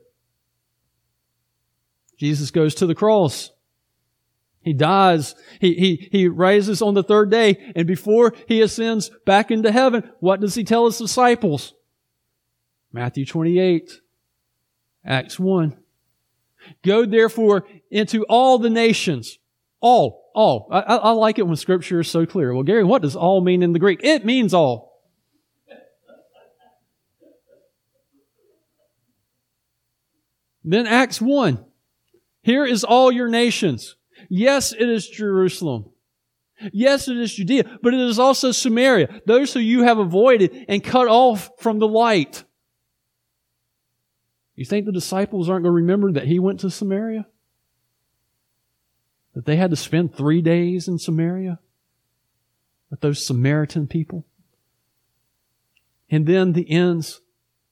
Jesus 2.18 2.50
goes 2.50 2.74
to 2.74 2.86
the 2.86 2.94
cross. 2.94 3.52
He 4.64 4.72
dies. 4.72 5.34
He, 5.60 5.74
he, 5.74 6.08
he 6.10 6.28
rises 6.28 6.80
on 6.80 6.94
the 6.94 7.02
third 7.02 7.30
day. 7.30 7.72
And 7.76 7.86
before 7.86 8.32
he 8.48 8.62
ascends 8.62 9.10
back 9.26 9.50
into 9.50 9.70
heaven, 9.70 10.10
what 10.20 10.40
does 10.40 10.54
he 10.54 10.64
tell 10.64 10.86
his 10.86 10.98
disciples? 10.98 11.74
Matthew 12.90 13.26
28, 13.26 14.00
Acts 15.04 15.38
1. 15.38 15.76
Go 16.82 17.04
therefore 17.04 17.66
into 17.90 18.24
all 18.24 18.58
the 18.58 18.70
nations. 18.70 19.38
All, 19.80 20.30
all. 20.34 20.68
I, 20.70 20.80
I, 20.80 21.10
like 21.10 21.38
it 21.38 21.46
when 21.46 21.56
scripture 21.56 22.00
is 22.00 22.08
so 22.08 22.24
clear. 22.24 22.54
Well, 22.54 22.62
Gary, 22.62 22.84
what 22.84 23.02
does 23.02 23.16
all 23.16 23.42
mean 23.42 23.62
in 23.62 23.74
the 23.74 23.78
Greek? 23.78 24.00
It 24.02 24.24
means 24.24 24.54
all. 24.54 25.02
Then 30.64 30.86
Acts 30.86 31.20
1. 31.20 31.62
Here 32.42 32.64
is 32.64 32.82
all 32.82 33.12
your 33.12 33.28
nations. 33.28 33.96
Yes, 34.28 34.72
it 34.72 34.88
is 34.88 35.08
Jerusalem. 35.08 35.90
Yes, 36.72 37.08
it 37.08 37.16
is 37.16 37.34
Judea, 37.34 37.78
but 37.82 37.94
it 37.94 38.00
is 38.00 38.18
also 38.18 38.52
Samaria, 38.52 39.22
those 39.26 39.52
who 39.52 39.60
you 39.60 39.82
have 39.82 39.98
avoided 39.98 40.64
and 40.68 40.82
cut 40.82 41.08
off 41.08 41.50
from 41.58 41.78
the 41.78 41.88
light. 41.88 42.44
You 44.54 44.64
think 44.64 44.86
the 44.86 44.92
disciples 44.92 45.48
aren't 45.48 45.64
going 45.64 45.72
to 45.72 45.82
remember 45.82 46.12
that 46.12 46.26
he 46.26 46.38
went 46.38 46.60
to 46.60 46.70
Samaria? 46.70 47.26
That 49.34 49.46
they 49.46 49.56
had 49.56 49.70
to 49.70 49.76
spend 49.76 50.14
three 50.14 50.42
days 50.42 50.86
in 50.86 50.98
Samaria 50.98 51.58
with 52.88 53.00
those 53.00 53.26
Samaritan 53.26 53.88
people? 53.88 54.24
And 56.08 56.24
then 56.24 56.52
the 56.52 56.70
ends 56.70 57.20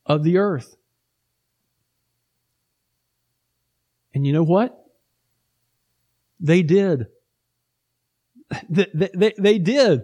of 0.04 0.24
the 0.24 0.38
earth. 0.38 0.74
And 4.12 4.26
you 4.26 4.32
know 4.32 4.42
what? 4.42 4.81
They 6.42 6.62
did. 6.62 7.06
They, 8.68 8.86
they, 8.92 9.32
they, 9.38 9.58
did. 9.58 10.02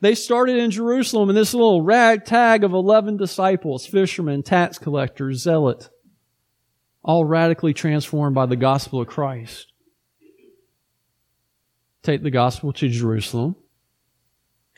They 0.00 0.14
started 0.14 0.56
in 0.56 0.70
Jerusalem 0.70 1.28
in 1.28 1.34
this 1.34 1.52
little 1.52 1.82
ragtag 1.82 2.64
of 2.64 2.72
11 2.72 3.18
disciples, 3.18 3.84
fishermen, 3.84 4.42
tax 4.42 4.78
collectors, 4.78 5.42
zealot, 5.42 5.90
all 7.02 7.24
radically 7.26 7.74
transformed 7.74 8.34
by 8.34 8.46
the 8.46 8.56
gospel 8.56 9.02
of 9.02 9.08
Christ. 9.08 9.72
Take 12.02 12.22
the 12.22 12.30
gospel 12.30 12.72
to 12.74 12.88
Jerusalem 12.88 13.56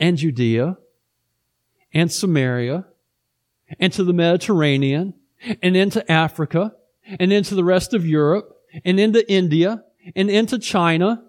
and 0.01 0.17
Judea 0.17 0.79
and 1.93 2.11
Samaria 2.11 2.87
and 3.79 3.93
to 3.93 4.05
the 4.05 4.13
Mediterranean 4.13 5.15
and 5.63 5.77
into 5.77 6.11
Africa 6.11 6.73
and 7.05 7.33
into 7.33 7.55
the 7.55 7.65
rest 7.65 7.95
of 7.95 8.07
Europe 8.07 8.57
and 8.85 8.99
into 8.99 9.31
India 9.31 9.85
and 10.15 10.31
into 10.31 10.59
China 10.59 11.25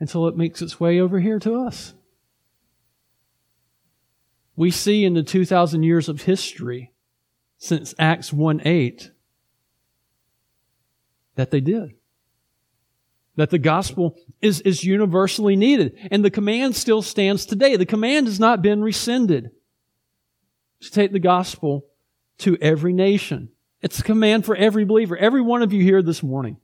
until 0.00 0.28
it 0.28 0.36
makes 0.36 0.62
its 0.62 0.78
way 0.78 1.00
over 1.00 1.20
here 1.20 1.38
to 1.40 1.66
us. 1.66 1.94
We 4.56 4.70
see 4.70 5.04
in 5.04 5.14
the 5.14 5.22
2,000 5.22 5.82
years 5.82 6.08
of 6.08 6.22
history 6.22 6.92
since 7.58 7.94
Acts 7.98 8.32
1 8.32 8.62
8 8.64 9.10
that 11.34 11.50
they 11.50 11.60
did. 11.60 11.94
That 13.36 13.50
the 13.50 13.58
gospel 13.58 14.16
is, 14.42 14.60
is 14.62 14.82
universally 14.82 15.54
needed. 15.54 15.96
And 16.10 16.24
the 16.24 16.30
command 16.30 16.74
still 16.74 17.02
stands 17.02 17.46
today. 17.46 17.76
The 17.76 17.86
command 17.86 18.26
has 18.26 18.40
not 18.40 18.62
been 18.62 18.82
rescinded 18.82 19.52
to 20.80 20.90
take 20.90 21.12
the 21.12 21.20
gospel 21.20 21.86
to 22.38 22.58
every 22.60 22.92
nation. 22.92 23.50
It's 23.80 24.00
a 24.00 24.02
command 24.02 24.44
for 24.44 24.56
every 24.56 24.84
believer, 24.84 25.16
every 25.16 25.40
one 25.40 25.62
of 25.62 25.72
you 25.72 25.82
here 25.82 26.02
this 26.02 26.22
morning. 26.22 26.56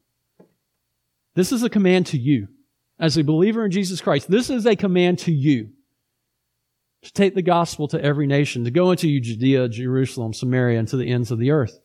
This 1.34 1.52
is 1.52 1.62
a 1.62 1.70
command 1.70 2.06
to 2.06 2.18
you. 2.18 2.48
As 2.98 3.16
a 3.16 3.24
believer 3.24 3.64
in 3.64 3.72
Jesus 3.72 4.00
Christ, 4.00 4.30
this 4.30 4.50
is 4.50 4.66
a 4.66 4.76
command 4.76 5.18
to 5.20 5.32
you 5.32 5.70
to 7.02 7.12
take 7.12 7.34
the 7.34 7.42
gospel 7.42 7.88
to 7.88 8.02
every 8.02 8.26
nation, 8.26 8.64
to 8.64 8.70
go 8.70 8.90
into 8.90 9.20
Judea, 9.20 9.68
Jerusalem, 9.68 10.32
Samaria, 10.32 10.78
and 10.78 10.88
to 10.88 10.96
the 10.96 11.10
ends 11.10 11.30
of 11.30 11.38
the 11.38 11.50
earth. 11.50 11.78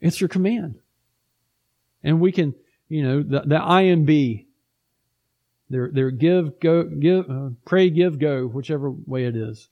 It's 0.00 0.20
your 0.20 0.28
command. 0.28 0.78
And 2.02 2.20
we 2.20 2.30
can, 2.30 2.54
you 2.88 3.02
know, 3.02 3.22
the, 3.22 3.40
the 3.40 3.58
IMB, 3.58 4.46
their, 5.68 5.90
their 5.90 6.10
give, 6.10 6.60
go, 6.60 6.84
give, 6.84 7.28
uh, 7.28 7.48
pray, 7.64 7.90
give, 7.90 8.18
go, 8.18 8.46
whichever 8.46 8.90
way 8.90 9.24
it 9.24 9.34
is. 9.34 9.68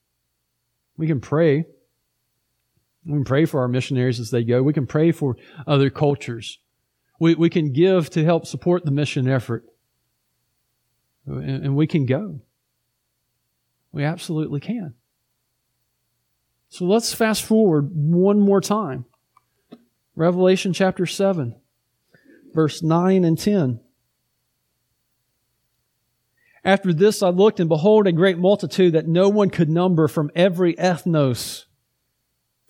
We 0.97 1.07
can 1.07 1.21
pray 1.21 1.67
we 3.05 3.15
can 3.15 3.25
pray 3.25 3.45
for 3.45 3.61
our 3.61 3.69
missionaries 3.69 4.21
as 4.21 4.31
they 4.31 4.45
go. 4.45 4.63
We 4.63 4.73
can 4.73 4.87
pray 4.87 5.13
for 5.13 5.37
other 5.67 5.91
cultures. 5.91 6.59
We, 7.19 7.35
we 7.35 7.51
can 7.51 7.73
give 7.73 8.11
to 8.11 8.25
help 8.25 8.47
support 8.47 8.85
the 8.85 8.91
mission 8.91 9.29
effort. 9.29 9.65
And, 11.27 11.65
and 11.65 11.77
we 11.77 11.87
can 11.87 12.07
go. 12.07 12.41
We 13.91 14.05
absolutely 14.05 14.61
can. 14.61 14.95
So 16.69 16.85
let's 16.85 17.13
fast 17.13 17.43
forward 17.43 17.91
one 17.93 18.41
more 18.41 18.61
time. 18.61 19.05
Revelation 20.15 20.73
chapter 20.73 21.05
7, 21.07 21.55
verse 22.55 22.83
9 22.83 23.25
and 23.25 23.39
10. 23.39 23.81
After 26.65 26.93
this 26.93 27.23
I 27.23 27.29
looked, 27.29 27.61
and 27.61 27.69
behold, 27.69 28.07
a 28.07 28.13
great 28.13 28.39
multitude 28.39 28.95
that 28.95 29.09
no 29.09 29.29
one 29.29 29.51
could 29.51 29.69
number 29.69 30.07
from 30.07 30.31
every 30.35 30.75
ethnos 30.75 31.65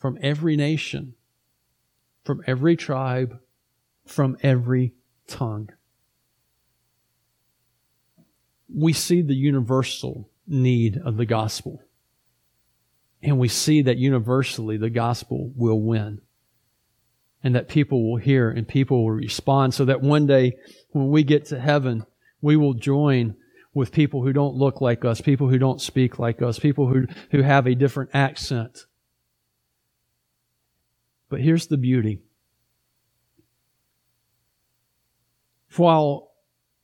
from 0.00 0.18
every 0.22 0.56
nation, 0.56 1.14
from 2.24 2.42
every 2.46 2.74
tribe, 2.74 3.38
from 4.06 4.36
every 4.42 4.94
tongue. 5.28 5.68
We 8.74 8.92
see 8.92 9.20
the 9.20 9.34
universal 9.34 10.30
need 10.46 10.98
of 11.04 11.16
the 11.16 11.26
gospel. 11.26 11.82
And 13.22 13.38
we 13.38 13.48
see 13.48 13.82
that 13.82 13.98
universally 13.98 14.78
the 14.78 14.90
gospel 14.90 15.52
will 15.54 15.80
win. 15.80 16.22
And 17.42 17.54
that 17.54 17.68
people 17.68 18.10
will 18.10 18.18
hear 18.18 18.50
and 18.50 18.66
people 18.66 19.04
will 19.04 19.12
respond 19.12 19.74
so 19.74 19.84
that 19.86 20.00
one 20.00 20.26
day 20.26 20.54
when 20.90 21.08
we 21.08 21.22
get 21.22 21.46
to 21.46 21.60
heaven, 21.60 22.04
we 22.40 22.56
will 22.56 22.74
join 22.74 23.34
with 23.72 23.92
people 23.92 24.22
who 24.24 24.32
don't 24.32 24.56
look 24.56 24.80
like 24.80 25.04
us, 25.04 25.20
people 25.20 25.48
who 25.48 25.58
don't 25.58 25.80
speak 25.80 26.18
like 26.18 26.42
us, 26.42 26.58
people 26.58 26.88
who, 26.88 27.06
who 27.30 27.42
have 27.42 27.66
a 27.66 27.74
different 27.74 28.10
accent, 28.12 28.86
but 31.30 31.40
here's 31.40 31.68
the 31.68 31.78
beauty. 31.78 32.20
While 35.76 36.32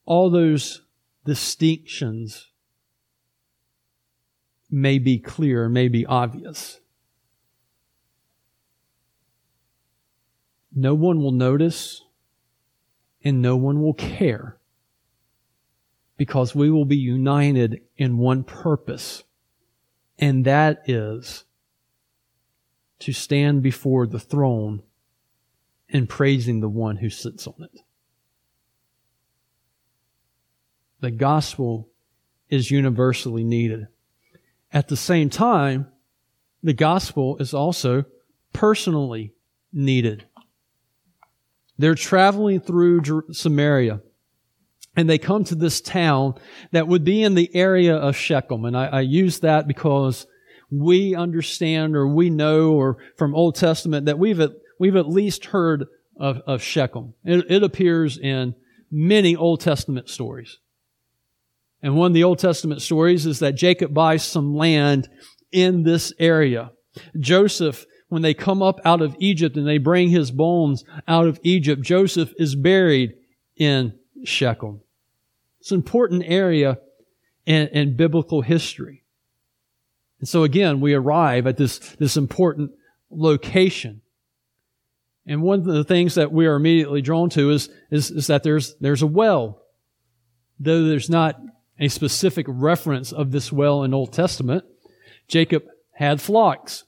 all 0.06 0.30
those 0.30 0.82
distinctions 1.24 2.52
may 4.70 4.98
be 4.98 5.18
clear, 5.18 5.68
may 5.68 5.88
be 5.88 6.06
obvious, 6.06 6.80
no 10.74 10.94
one 10.94 11.18
will 11.18 11.32
notice 11.32 12.02
and 13.24 13.42
no 13.42 13.56
one 13.56 13.82
will 13.82 13.94
care 13.94 14.59
because 16.16 16.54
we 16.54 16.70
will 16.70 16.85
be 16.85 16.96
united 16.96 17.80
in 17.96 18.16
one 18.16 18.44
purpose, 18.44 19.24
and 20.18 20.44
that 20.44 20.82
is 20.87 21.44
to 23.00 23.12
stand 23.12 23.62
before 23.62 24.06
the 24.06 24.20
throne 24.20 24.82
and 25.90 26.09
praising 26.09 26.61
the 26.61 26.68
one 26.68 26.96
who 26.96 27.11
sits 27.11 27.46
on 27.46 27.54
it. 27.61 27.80
The 31.00 31.11
gospel 31.11 31.88
is 32.48 32.70
universally 32.70 33.44
needed. 33.44 33.87
At 34.72 34.88
the 34.88 34.96
same 34.96 35.30
time, 35.30 35.88
the 36.62 36.72
gospel 36.72 37.37
is 37.38 37.54
also 37.54 38.04
personally 38.52 39.35
needed. 39.72 40.26
They're 41.78 41.94
traveling 41.94 42.61
through 42.61 43.02
Samaria 43.30 44.00
and 44.96 45.09
they 45.09 45.18
come 45.18 45.44
to 45.44 45.54
this 45.54 45.80
town 45.80 46.35
that 46.72 46.88
would 46.88 47.04
be 47.04 47.22
in 47.22 47.35
the 47.35 47.54
area 47.54 47.94
of 47.94 48.16
Shechem. 48.16 48.64
And 48.64 48.76
I, 48.76 48.87
I 48.87 49.00
use 49.02 49.40
that 49.40 49.68
because 49.68 50.26
we 50.70 51.14
understand 51.14 51.96
or 51.96 52.07
we 52.09 52.31
know 52.31 52.72
or 52.72 52.98
from 53.16 53.35
Old 53.35 53.55
Testament 53.55 54.07
that 54.07 54.18
we've 54.18 54.40
we've 54.79 54.96
at 54.96 55.09
least 55.09 55.46
heard 55.46 55.87
of, 56.18 56.40
of 56.46 56.62
Shechem. 56.62 57.14
It, 57.24 57.50
it 57.50 57.62
appears 57.62 58.18
in 58.18 58.55
many 58.90 59.37
Old 59.37 59.61
Testament 59.61 60.09
stories. 60.09 60.59
And 61.83 61.96
one 61.96 62.11
of 62.11 62.14
the 62.14 62.24
Old 62.24 62.38
Testament 62.38 62.83
stories 62.83 63.26
is 63.26 63.38
that 63.40 63.55
Jacob 63.55 63.92
buys 63.92 64.24
some 64.24 64.55
land 64.57 65.09
in 65.52 65.83
this 65.83 66.12
area. 66.18 66.72
Joseph, 67.18 67.85
when 68.09 68.22
they 68.22 68.35
come 68.35 68.62
up 68.62 68.81
out 68.85 69.02
of 69.02 69.16
Egypt 69.18 69.57
and 69.57 69.66
they 69.66 69.79
bring 69.79 70.09
his 70.09 70.31
bones 70.31 70.85
out 71.07 71.26
of 71.26 71.38
Egypt, 71.42 71.83
Joseph 71.83 72.33
is 72.38 72.55
buried 72.55 73.14
in 73.57 73.98
Shechem. 74.24 74.81
It's 75.61 75.70
an 75.70 75.76
important 75.76 76.24
area 76.26 76.79
in, 77.44 77.68
in 77.68 77.96
biblical 77.96 78.42
history. 78.42 79.05
And 80.20 80.29
so 80.29 80.44
again, 80.44 80.81
we 80.81 80.94
arrive 80.94 81.46
at 81.46 81.57
this, 81.57 81.79
this 81.98 82.16
important 82.16 82.72
location. 83.11 84.00
And 85.26 85.42
one 85.42 85.61
of 85.61 85.66
the 85.66 85.85
things 85.85 86.14
that 86.14 86.33
we 86.33 86.46
are 86.46 86.55
immediately 86.55 87.02
drawn 87.02 87.31
to 87.31 87.50
is, 87.50 87.68
is, 87.90 88.11
is 88.11 88.26
that 88.29 88.42
there's, 88.42 88.74
there's 88.76 89.02
a 89.02 89.07
well. 89.07 89.62
Though 90.59 90.85
there's 90.85 91.11
not 91.11 91.40
a 91.79 91.88
specific 91.88 92.46
reference 92.48 93.12
of 93.12 93.33
this 93.33 93.52
well 93.52 93.83
in 93.83 93.92
Old 93.92 94.12
Testament, 94.12 94.64
Jacob 95.29 95.64
had 95.92 96.20
flocks. 96.20 96.85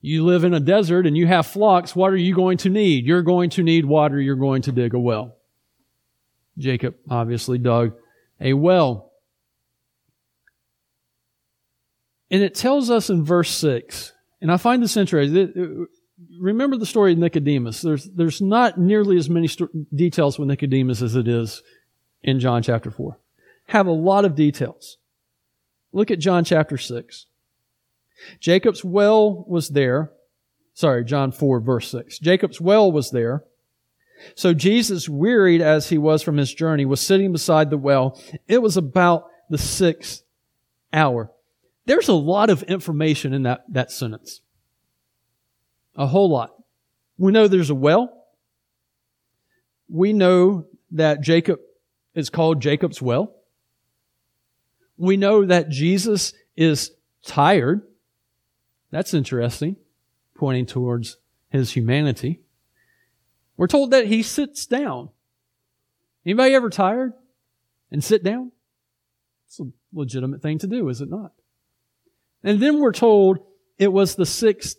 You 0.00 0.24
live 0.24 0.44
in 0.44 0.54
a 0.54 0.60
desert 0.60 1.06
and 1.06 1.16
you 1.16 1.26
have 1.26 1.46
flocks. 1.46 1.94
What 1.94 2.12
are 2.12 2.16
you 2.16 2.34
going 2.34 2.58
to 2.58 2.70
need? 2.70 3.04
You're 3.04 3.22
going 3.22 3.50
to 3.50 3.62
need 3.62 3.84
water. 3.84 4.20
You're 4.20 4.36
going 4.36 4.62
to 4.62 4.72
dig 4.72 4.94
a 4.94 4.98
well. 4.98 5.36
Jacob 6.58 6.96
obviously 7.08 7.58
dug 7.58 7.94
a 8.40 8.52
well. 8.52 9.11
And 12.32 12.42
it 12.42 12.54
tells 12.54 12.90
us 12.90 13.10
in 13.10 13.24
verse 13.24 13.50
6, 13.50 14.12
and 14.40 14.50
I 14.50 14.56
find 14.56 14.82
this 14.82 14.96
interesting. 14.96 15.52
Uh, 15.54 15.84
remember 16.40 16.78
the 16.78 16.86
story 16.86 17.12
of 17.12 17.18
Nicodemus. 17.18 17.82
There's, 17.82 18.08
there's 18.10 18.40
not 18.40 18.78
nearly 18.78 19.18
as 19.18 19.28
many 19.28 19.46
sto- 19.48 19.68
details 19.94 20.38
with 20.38 20.48
Nicodemus 20.48 21.02
as 21.02 21.14
it 21.14 21.28
is 21.28 21.62
in 22.22 22.40
John 22.40 22.62
chapter 22.62 22.90
4. 22.90 23.18
Have 23.66 23.86
a 23.86 23.92
lot 23.92 24.24
of 24.24 24.34
details. 24.34 24.96
Look 25.92 26.10
at 26.10 26.18
John 26.18 26.42
chapter 26.42 26.78
6. 26.78 27.26
Jacob's 28.40 28.82
well 28.82 29.44
was 29.46 29.68
there. 29.68 30.10
Sorry, 30.72 31.04
John 31.04 31.32
4 31.32 31.60
verse 31.60 31.90
6. 31.90 32.18
Jacob's 32.18 32.60
well 32.60 32.90
was 32.90 33.10
there. 33.10 33.44
So 34.36 34.54
Jesus, 34.54 35.06
wearied 35.08 35.60
as 35.60 35.90
he 35.90 35.98
was 35.98 36.22
from 36.22 36.38
his 36.38 36.54
journey, 36.54 36.86
was 36.86 37.00
sitting 37.00 37.30
beside 37.30 37.68
the 37.68 37.76
well. 37.76 38.18
It 38.48 38.62
was 38.62 38.76
about 38.76 39.26
the 39.50 39.58
sixth 39.58 40.22
hour. 40.92 41.30
There's 41.84 42.08
a 42.08 42.14
lot 42.14 42.50
of 42.50 42.62
information 42.64 43.32
in 43.32 43.42
that, 43.42 43.64
that 43.68 43.90
sentence. 43.90 44.40
A 45.96 46.06
whole 46.06 46.30
lot. 46.30 46.54
We 47.18 47.32
know 47.32 47.48
there's 47.48 47.70
a 47.70 47.74
well. 47.74 48.26
We 49.88 50.12
know 50.12 50.66
that 50.92 51.20
Jacob 51.20 51.60
is 52.14 52.30
called 52.30 52.62
Jacob's 52.62 53.02
well. 53.02 53.34
We 54.96 55.16
know 55.16 55.44
that 55.44 55.68
Jesus 55.68 56.32
is 56.56 56.92
tired. 57.26 57.82
That's 58.90 59.14
interesting, 59.14 59.76
pointing 60.36 60.66
towards 60.66 61.16
his 61.48 61.72
humanity. 61.72 62.40
We're 63.56 63.66
told 63.66 63.90
that 63.90 64.06
he 64.06 64.22
sits 64.22 64.66
down. 64.66 65.10
Anybody 66.24 66.54
ever 66.54 66.70
tired 66.70 67.12
and 67.90 68.02
sit 68.02 68.22
down? 68.22 68.52
It's 69.46 69.60
a 69.60 69.64
legitimate 69.92 70.40
thing 70.40 70.58
to 70.58 70.66
do, 70.66 70.88
is 70.88 71.00
it 71.00 71.10
not? 71.10 71.32
And 72.44 72.60
then 72.60 72.80
we're 72.80 72.92
told 72.92 73.38
it 73.78 73.92
was 73.92 74.14
the 74.14 74.26
sixth 74.26 74.76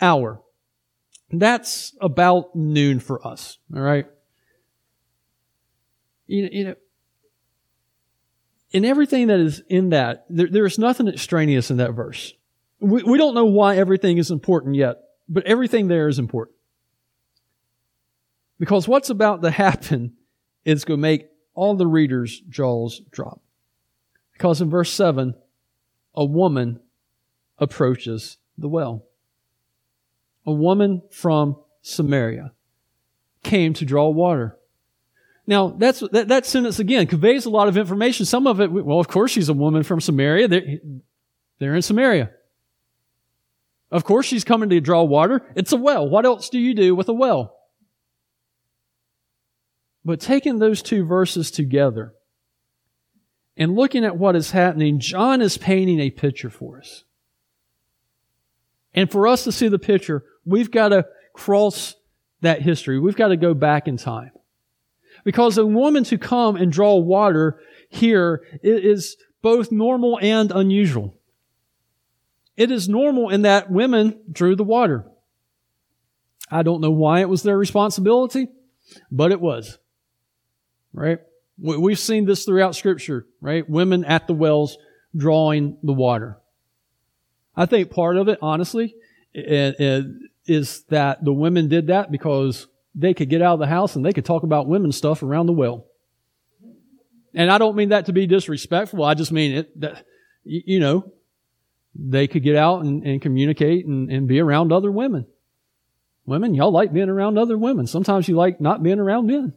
hour. 0.00 0.40
That's 1.30 1.94
about 2.00 2.54
noon 2.56 3.00
for 3.00 3.26
us, 3.26 3.58
all 3.74 3.82
right? 3.82 4.06
You, 6.26 6.48
you 6.50 6.64
know, 6.64 6.74
in 8.70 8.84
everything 8.84 9.28
that 9.28 9.40
is 9.40 9.62
in 9.68 9.90
that, 9.90 10.26
there, 10.28 10.48
there 10.50 10.66
is 10.66 10.78
nothing 10.78 11.08
extraneous 11.08 11.70
in 11.70 11.78
that 11.78 11.92
verse. 11.92 12.34
We, 12.80 13.02
we 13.02 13.18
don't 13.18 13.34
know 13.34 13.46
why 13.46 13.76
everything 13.76 14.18
is 14.18 14.30
important 14.30 14.76
yet, 14.76 14.96
but 15.28 15.44
everything 15.44 15.88
there 15.88 16.08
is 16.08 16.18
important. 16.18 16.56
Because 18.58 18.88
what's 18.88 19.10
about 19.10 19.42
to 19.42 19.50
happen 19.50 20.14
is 20.64 20.84
going 20.84 20.98
to 20.98 21.02
make 21.02 21.28
all 21.54 21.74
the 21.76 21.86
readers' 21.86 22.40
jaws 22.48 23.00
drop. 23.10 23.40
Because 24.32 24.60
in 24.60 24.70
verse 24.70 24.92
7, 24.92 25.34
a 26.14 26.24
woman 26.24 26.80
approaches 27.58 28.38
the 28.56 28.68
well. 28.68 29.04
A 30.46 30.52
woman 30.52 31.02
from 31.10 31.56
Samaria 31.82 32.52
came 33.42 33.72
to 33.74 33.84
draw 33.84 34.08
water. 34.08 34.56
Now, 35.46 35.68
that's, 35.68 36.00
that, 36.12 36.28
that 36.28 36.46
sentence 36.46 36.78
again 36.78 37.06
conveys 37.06 37.46
a 37.46 37.50
lot 37.50 37.68
of 37.68 37.78
information. 37.78 38.26
Some 38.26 38.46
of 38.46 38.60
it, 38.60 38.70
well, 38.70 39.00
of 39.00 39.08
course, 39.08 39.30
she's 39.30 39.48
a 39.48 39.54
woman 39.54 39.82
from 39.82 40.00
Samaria. 40.00 40.48
They're, 40.48 40.78
they're 41.58 41.74
in 41.74 41.82
Samaria. 41.82 42.30
Of 43.90 44.04
course, 44.04 44.26
she's 44.26 44.44
coming 44.44 44.68
to 44.68 44.80
draw 44.80 45.02
water. 45.04 45.46
It's 45.54 45.72
a 45.72 45.76
well. 45.76 46.08
What 46.08 46.26
else 46.26 46.50
do 46.50 46.58
you 46.58 46.74
do 46.74 46.94
with 46.94 47.08
a 47.08 47.14
well? 47.14 47.56
But 50.04 50.20
taking 50.20 50.58
those 50.58 50.82
two 50.82 51.04
verses 51.04 51.50
together 51.50 52.14
and 53.56 53.74
looking 53.74 54.04
at 54.04 54.16
what 54.16 54.36
is 54.36 54.50
happening, 54.50 55.00
John 55.00 55.40
is 55.40 55.56
painting 55.58 56.00
a 56.00 56.10
picture 56.10 56.50
for 56.50 56.78
us. 56.78 57.04
And 58.98 59.08
for 59.08 59.28
us 59.28 59.44
to 59.44 59.52
see 59.52 59.68
the 59.68 59.78
picture, 59.78 60.24
we've 60.44 60.72
got 60.72 60.88
to 60.88 61.06
cross 61.32 61.94
that 62.40 62.62
history. 62.62 62.98
We've 62.98 63.14
got 63.14 63.28
to 63.28 63.36
go 63.36 63.54
back 63.54 63.86
in 63.86 63.96
time. 63.96 64.32
Because 65.22 65.56
a 65.56 65.64
woman 65.64 66.02
to 66.02 66.18
come 66.18 66.56
and 66.56 66.72
draw 66.72 66.96
water 66.96 67.60
here 67.88 68.44
is 68.60 69.16
both 69.40 69.70
normal 69.70 70.18
and 70.20 70.50
unusual. 70.50 71.16
It 72.56 72.72
is 72.72 72.88
normal 72.88 73.30
in 73.30 73.42
that 73.42 73.70
women 73.70 74.18
drew 74.32 74.56
the 74.56 74.64
water. 74.64 75.08
I 76.50 76.64
don't 76.64 76.80
know 76.80 76.90
why 76.90 77.20
it 77.20 77.28
was 77.28 77.44
their 77.44 77.56
responsibility, 77.56 78.48
but 79.12 79.30
it 79.30 79.40
was. 79.40 79.78
Right? 80.92 81.20
We've 81.56 82.00
seen 82.00 82.24
this 82.24 82.44
throughout 82.44 82.74
scripture, 82.74 83.28
right? 83.40 83.70
Women 83.70 84.04
at 84.04 84.26
the 84.26 84.34
wells 84.34 84.76
drawing 85.16 85.78
the 85.84 85.92
water. 85.92 86.38
I 87.58 87.66
think 87.66 87.90
part 87.90 88.16
of 88.16 88.28
it, 88.28 88.38
honestly, 88.40 88.94
is 89.34 90.84
that 90.84 91.24
the 91.24 91.32
women 91.32 91.68
did 91.68 91.88
that 91.88 92.12
because 92.12 92.68
they 92.94 93.14
could 93.14 93.28
get 93.28 93.42
out 93.42 93.54
of 93.54 93.58
the 93.58 93.66
house 93.66 93.96
and 93.96 94.06
they 94.06 94.12
could 94.12 94.24
talk 94.24 94.44
about 94.44 94.68
women 94.68 94.92
stuff 94.92 95.24
around 95.24 95.46
the 95.46 95.52
well. 95.52 95.84
And 97.34 97.50
I 97.50 97.58
don't 97.58 97.74
mean 97.74 97.88
that 97.88 98.06
to 98.06 98.12
be 98.12 98.28
disrespectful. 98.28 99.02
I 99.02 99.14
just 99.14 99.32
mean 99.32 99.56
it 99.56 99.80
that, 99.80 100.06
you 100.44 100.78
know, 100.78 101.12
they 101.96 102.28
could 102.28 102.44
get 102.44 102.54
out 102.54 102.84
and, 102.84 103.04
and 103.04 103.20
communicate 103.20 103.86
and, 103.86 104.08
and 104.08 104.28
be 104.28 104.38
around 104.38 104.72
other 104.72 104.92
women. 104.92 105.26
Women, 106.26 106.54
y'all 106.54 106.70
like 106.70 106.92
being 106.92 107.08
around 107.08 107.38
other 107.38 107.58
women. 107.58 107.88
Sometimes 107.88 108.28
you 108.28 108.36
like 108.36 108.60
not 108.60 108.84
being 108.84 109.00
around 109.00 109.26
men. 109.26 109.52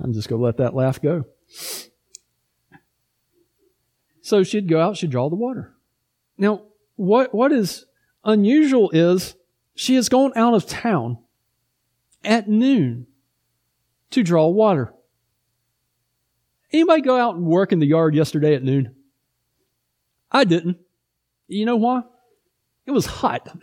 I'm 0.00 0.12
just 0.12 0.28
going 0.28 0.40
to 0.40 0.44
let 0.44 0.58
that 0.58 0.74
laugh 0.74 1.00
go. 1.00 1.24
So 4.20 4.42
she'd 4.42 4.68
go 4.68 4.80
out, 4.80 4.96
she'd 4.96 5.10
draw 5.10 5.28
the 5.28 5.36
water. 5.36 5.74
Now, 6.36 6.62
what, 6.96 7.34
what 7.34 7.52
is 7.52 7.86
unusual 8.24 8.90
is 8.90 9.34
she 9.74 9.94
has 9.94 10.08
gone 10.08 10.32
out 10.36 10.54
of 10.54 10.66
town 10.66 11.18
at 12.24 12.48
noon 12.48 13.06
to 14.10 14.22
draw 14.22 14.48
water. 14.48 14.92
Anybody 16.72 17.02
go 17.02 17.18
out 17.18 17.36
and 17.36 17.46
work 17.46 17.72
in 17.72 17.78
the 17.78 17.86
yard 17.86 18.14
yesterday 18.14 18.54
at 18.54 18.62
noon? 18.62 18.94
I 20.30 20.44
didn't. 20.44 20.78
You 21.46 21.64
know 21.64 21.76
why? 21.76 22.02
It 22.86 22.90
was 22.90 23.06
hot. 23.06 23.48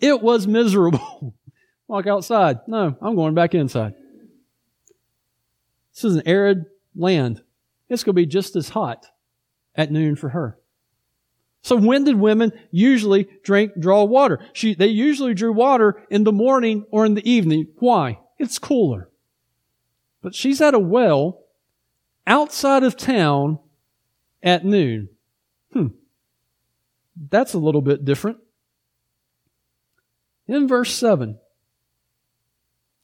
It 0.00 0.20
was 0.20 0.48
miserable. 0.48 1.32
Walk 1.86 2.08
outside. 2.08 2.58
No, 2.66 2.96
I'm 3.00 3.14
going 3.14 3.34
back 3.34 3.54
inside. 3.54 3.94
This 5.96 6.04
is 6.04 6.16
an 6.16 6.28
arid 6.28 6.66
land. 6.94 7.42
It's 7.88 8.04
going 8.04 8.14
to 8.14 8.20
be 8.20 8.26
just 8.26 8.54
as 8.54 8.68
hot 8.68 9.06
at 9.74 9.90
noon 9.90 10.14
for 10.14 10.28
her. 10.28 10.58
So 11.62 11.74
when 11.74 12.04
did 12.04 12.20
women 12.20 12.52
usually 12.70 13.28
drink, 13.42 13.72
draw 13.80 14.04
water? 14.04 14.38
She, 14.52 14.74
they 14.74 14.88
usually 14.88 15.32
drew 15.32 15.54
water 15.54 16.02
in 16.10 16.24
the 16.24 16.32
morning 16.32 16.84
or 16.90 17.06
in 17.06 17.14
the 17.14 17.28
evening. 17.28 17.68
Why? 17.78 18.18
It's 18.38 18.58
cooler. 18.58 19.08
But 20.20 20.34
she's 20.34 20.60
at 20.60 20.74
a 20.74 20.78
well 20.78 21.40
outside 22.26 22.82
of 22.82 22.98
town 22.98 23.58
at 24.42 24.66
noon. 24.66 25.08
Hmm. 25.72 25.88
That's 27.30 27.54
a 27.54 27.58
little 27.58 27.80
bit 27.80 28.04
different. 28.04 28.36
In 30.46 30.68
verse 30.68 30.92
7, 30.92 31.38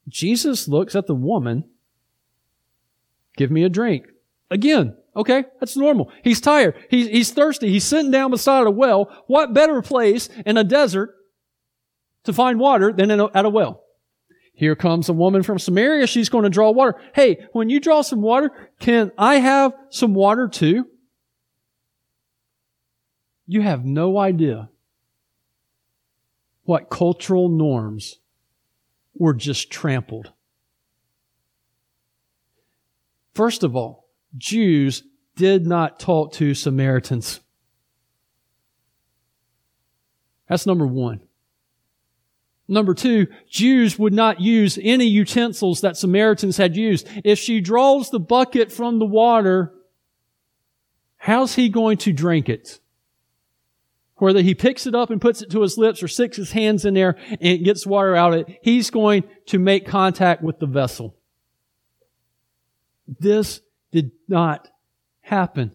Jesus 0.08 0.68
looks 0.68 0.94
at 0.94 1.06
the 1.06 1.14
woman, 1.14 1.64
give 3.36 3.50
me 3.50 3.64
a 3.64 3.68
drink. 3.68 4.06
Again, 4.50 4.96
Okay, 5.14 5.44
that's 5.60 5.76
normal. 5.76 6.10
He's 6.24 6.40
tired. 6.40 6.74
He's, 6.88 7.06
he's 7.08 7.30
thirsty. 7.32 7.68
He's 7.68 7.84
sitting 7.84 8.10
down 8.10 8.30
beside 8.30 8.66
a 8.66 8.70
well. 8.70 9.10
What 9.26 9.52
better 9.52 9.82
place 9.82 10.28
in 10.46 10.56
a 10.56 10.64
desert 10.64 11.14
to 12.24 12.32
find 12.32 12.58
water 12.58 12.92
than 12.92 13.10
a, 13.10 13.26
at 13.36 13.44
a 13.44 13.50
well? 13.50 13.82
Here 14.54 14.74
comes 14.74 15.08
a 15.08 15.12
woman 15.12 15.42
from 15.42 15.58
Samaria. 15.58 16.06
She's 16.06 16.28
going 16.28 16.44
to 16.44 16.50
draw 16.50 16.70
water. 16.70 16.98
Hey, 17.14 17.46
when 17.52 17.68
you 17.68 17.78
draw 17.78 18.00
some 18.00 18.22
water, 18.22 18.50
can 18.80 19.12
I 19.18 19.36
have 19.36 19.72
some 19.90 20.14
water 20.14 20.48
too? 20.48 20.86
You 23.46 23.60
have 23.60 23.84
no 23.84 24.18
idea 24.18 24.70
what 26.64 26.88
cultural 26.88 27.50
norms 27.50 28.18
were 29.14 29.34
just 29.34 29.70
trampled. 29.70 30.32
First 33.34 33.62
of 33.62 33.74
all, 33.74 34.08
Jews 34.36 35.04
did 35.36 35.66
not 35.66 35.98
talk 35.98 36.32
to 36.34 36.54
Samaritans. 36.54 37.40
That's 40.48 40.66
number 40.66 40.86
one. 40.86 41.20
Number 42.68 42.94
two, 42.94 43.26
Jews 43.48 43.98
would 43.98 44.12
not 44.12 44.40
use 44.40 44.78
any 44.80 45.06
utensils 45.06 45.80
that 45.80 45.96
Samaritans 45.96 46.56
had 46.56 46.76
used. 46.76 47.08
If 47.24 47.38
she 47.38 47.60
draws 47.60 48.10
the 48.10 48.20
bucket 48.20 48.70
from 48.70 48.98
the 48.98 49.06
water, 49.06 49.72
how's 51.16 51.54
he 51.54 51.68
going 51.68 51.98
to 51.98 52.12
drink 52.12 52.48
it? 52.48 52.80
Whether 54.16 54.42
he 54.42 54.54
picks 54.54 54.86
it 54.86 54.94
up 54.94 55.10
and 55.10 55.20
puts 55.20 55.42
it 55.42 55.50
to 55.50 55.62
his 55.62 55.76
lips 55.76 56.02
or 56.02 56.08
sticks 56.08 56.36
his 56.36 56.52
hands 56.52 56.84
in 56.84 56.94
there 56.94 57.16
and 57.40 57.64
gets 57.64 57.86
water 57.86 58.14
out 58.14 58.34
of 58.34 58.40
it, 58.40 58.58
he's 58.62 58.90
going 58.90 59.24
to 59.46 59.58
make 59.58 59.86
contact 59.86 60.42
with 60.42 60.58
the 60.60 60.66
vessel. 60.66 61.16
This 63.06 63.60
did 63.90 64.12
not 64.28 64.68
happen. 65.20 65.74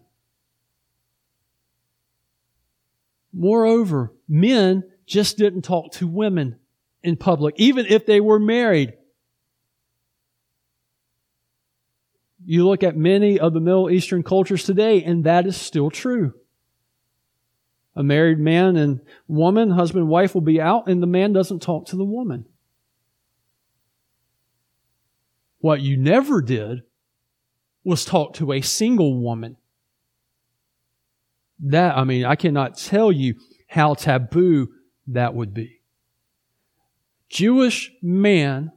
Moreover, 3.32 4.12
men 4.28 4.84
just 5.06 5.38
didn't 5.38 5.62
talk 5.62 5.92
to 5.92 6.06
women 6.06 6.58
in 7.02 7.16
public, 7.16 7.54
even 7.58 7.86
if 7.86 8.06
they 8.06 8.20
were 8.20 8.40
married. 8.40 8.94
You 12.44 12.66
look 12.66 12.82
at 12.82 12.96
many 12.96 13.38
of 13.38 13.52
the 13.52 13.60
Middle 13.60 13.90
Eastern 13.90 14.22
cultures 14.22 14.64
today, 14.64 15.02
and 15.04 15.24
that 15.24 15.46
is 15.46 15.56
still 15.56 15.90
true. 15.90 16.34
A 17.94 18.02
married 18.02 18.38
man 18.38 18.76
and 18.76 19.00
woman, 19.26 19.70
husband 19.70 20.02
and 20.02 20.10
wife 20.10 20.34
will 20.34 20.40
be 20.40 20.60
out, 20.60 20.88
and 20.88 21.02
the 21.02 21.06
man 21.06 21.32
doesn't 21.32 21.60
talk 21.60 21.86
to 21.86 21.96
the 21.96 22.04
woman. 22.04 22.46
What 25.58 25.80
you 25.80 25.96
never 25.96 26.40
did 26.40 26.82
was 27.84 28.04
talk 28.04 28.34
to 28.34 28.52
a 28.52 28.60
single 28.60 29.20
woman. 29.20 29.56
That, 31.60 31.96
I 31.96 32.04
mean, 32.04 32.24
I 32.24 32.36
cannot 32.36 32.76
tell 32.76 33.10
you 33.10 33.34
how 33.68 33.94
taboo 33.94 34.68
that 35.08 35.34
would 35.34 35.54
be. 35.54 35.80
Jewish 37.28 37.92
man 38.02 38.72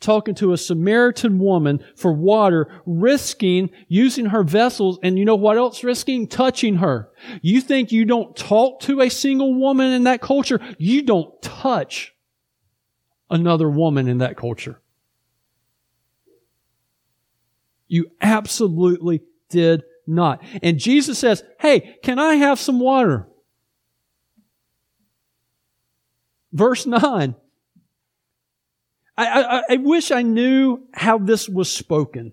talking 0.00 0.34
to 0.36 0.52
a 0.52 0.56
Samaritan 0.56 1.38
woman 1.38 1.84
for 1.96 2.12
water, 2.12 2.82
risking 2.86 3.70
using 3.88 4.26
her 4.26 4.44
vessels, 4.44 4.98
and 5.02 5.18
you 5.18 5.24
know 5.24 5.34
what 5.34 5.56
else 5.56 5.82
risking? 5.82 6.28
Touching 6.28 6.76
her. 6.76 7.10
You 7.42 7.60
think 7.60 7.90
you 7.90 8.04
don't 8.04 8.36
talk 8.36 8.80
to 8.80 9.00
a 9.00 9.08
single 9.08 9.54
woman 9.54 9.92
in 9.92 10.04
that 10.04 10.20
culture? 10.20 10.60
You 10.78 11.02
don't 11.02 11.40
touch 11.42 12.14
another 13.30 13.68
woman 13.68 14.08
in 14.08 14.18
that 14.18 14.36
culture. 14.36 14.80
You 17.88 18.10
absolutely 18.20 19.22
did 19.48 19.82
not. 20.06 20.42
And 20.62 20.78
Jesus 20.78 21.18
says, 21.18 21.42
Hey, 21.58 21.98
can 22.02 22.18
I 22.18 22.36
have 22.36 22.60
some 22.60 22.80
water? 22.80 23.26
Verse 26.52 26.86
9. 26.86 27.34
I, 29.16 29.26
I, 29.26 29.62
I, 29.70 29.76
wish 29.78 30.12
I 30.12 30.22
knew 30.22 30.86
how 30.94 31.18
this 31.18 31.48
was 31.48 31.70
spoken. 31.70 32.32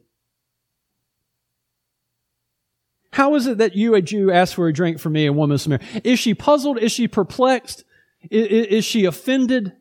How 3.11 3.33
is 3.35 3.47
it 3.47 3.57
that 3.57 3.75
you, 3.75 3.95
a 3.95 4.01
Jew, 4.01 4.31
ask 4.31 4.53
for 4.53 4.67
a 4.67 4.73
drink 4.73 4.99
from 4.99 5.13
me, 5.13 5.25
a 5.25 5.33
woman? 5.33 5.57
Is 6.03 6.19
she 6.19 6.35
puzzled? 6.35 6.77
Is 6.77 6.91
she 6.91 7.07
perplexed? 7.07 7.83
Is, 8.29 8.67
is 8.67 8.85
she 8.85 9.05
offended? 9.05 9.73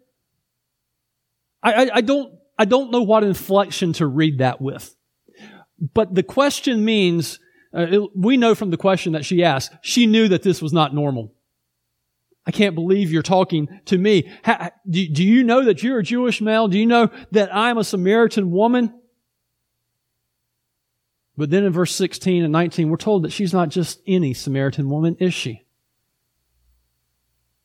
I, 1.62 1.91
I, 1.93 2.01
don't, 2.01 2.35
I 2.59 2.64
don't 2.64 2.91
know 2.91 3.03
what 3.03 3.22
inflection 3.22 3.93
to 3.95 4.07
read 4.07 4.39
that 4.39 4.61
with. 4.61 4.95
But 5.93 6.14
the 6.14 6.22
question 6.22 6.85
means, 6.85 7.41
uh, 7.76 7.87
it, 7.91 8.16
we 8.16 8.37
know 8.37 8.55
from 8.55 8.70
the 8.70 8.76
question 8.76 9.12
that 9.12 9.24
she 9.24 9.45
asked, 9.45 9.72
she 9.82 10.07
knew 10.07 10.28
that 10.28 10.43
this 10.43 10.62
was 10.62 10.72
not 10.72 10.95
normal. 10.95 11.35
I 12.47 12.51
can't 12.51 12.74
believe 12.74 13.11
you're 13.11 13.22
talking 13.22 13.68
to 13.87 13.99
me. 13.99 14.30
How, 14.43 14.70
do, 14.89 15.09
do 15.09 15.24
you 15.24 15.45
know 15.45 15.64
that 15.64 15.82
you're 15.82 15.99
a 15.99 16.03
Jewish 16.03 16.41
male? 16.41 16.68
Do 16.68 16.78
you 16.78 16.87
know 16.87 17.11
that 17.32 17.55
I'm 17.55 17.78
a 17.78 17.85
Samaritan 17.85 18.51
woman? 18.51 18.95
But 21.37 21.51
then 21.51 21.64
in 21.64 21.72
verse 21.72 21.95
16 21.95 22.45
and 22.45 22.53
19, 22.53 22.91
we're 22.91 22.97
told 22.97 23.24
that 23.24 23.32
she's 23.32 23.53
not 23.53 23.70
just 23.70 24.01
any 24.07 24.35
Samaritan 24.35 24.89
woman, 24.89 25.16
is 25.18 25.35
she? 25.35 25.66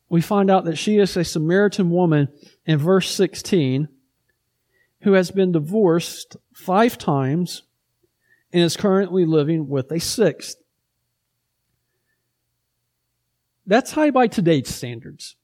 We 0.08 0.20
find 0.20 0.50
out 0.50 0.64
that 0.64 0.76
she 0.76 0.98
is 0.98 1.16
a 1.16 1.24
Samaritan 1.24 1.90
woman 1.90 2.28
in 2.66 2.78
verse 2.78 3.08
16 3.10 3.88
who 5.02 5.12
has 5.12 5.30
been 5.30 5.52
divorced 5.52 6.36
five 6.52 6.98
times 6.98 7.62
and 8.52 8.62
is 8.62 8.76
currently 8.76 9.24
living 9.24 9.68
with 9.68 9.90
a 9.92 10.00
sixth. 10.00 10.56
That's 13.66 13.92
high 13.92 14.10
by 14.10 14.26
today's 14.26 14.74
standards. 14.74 15.36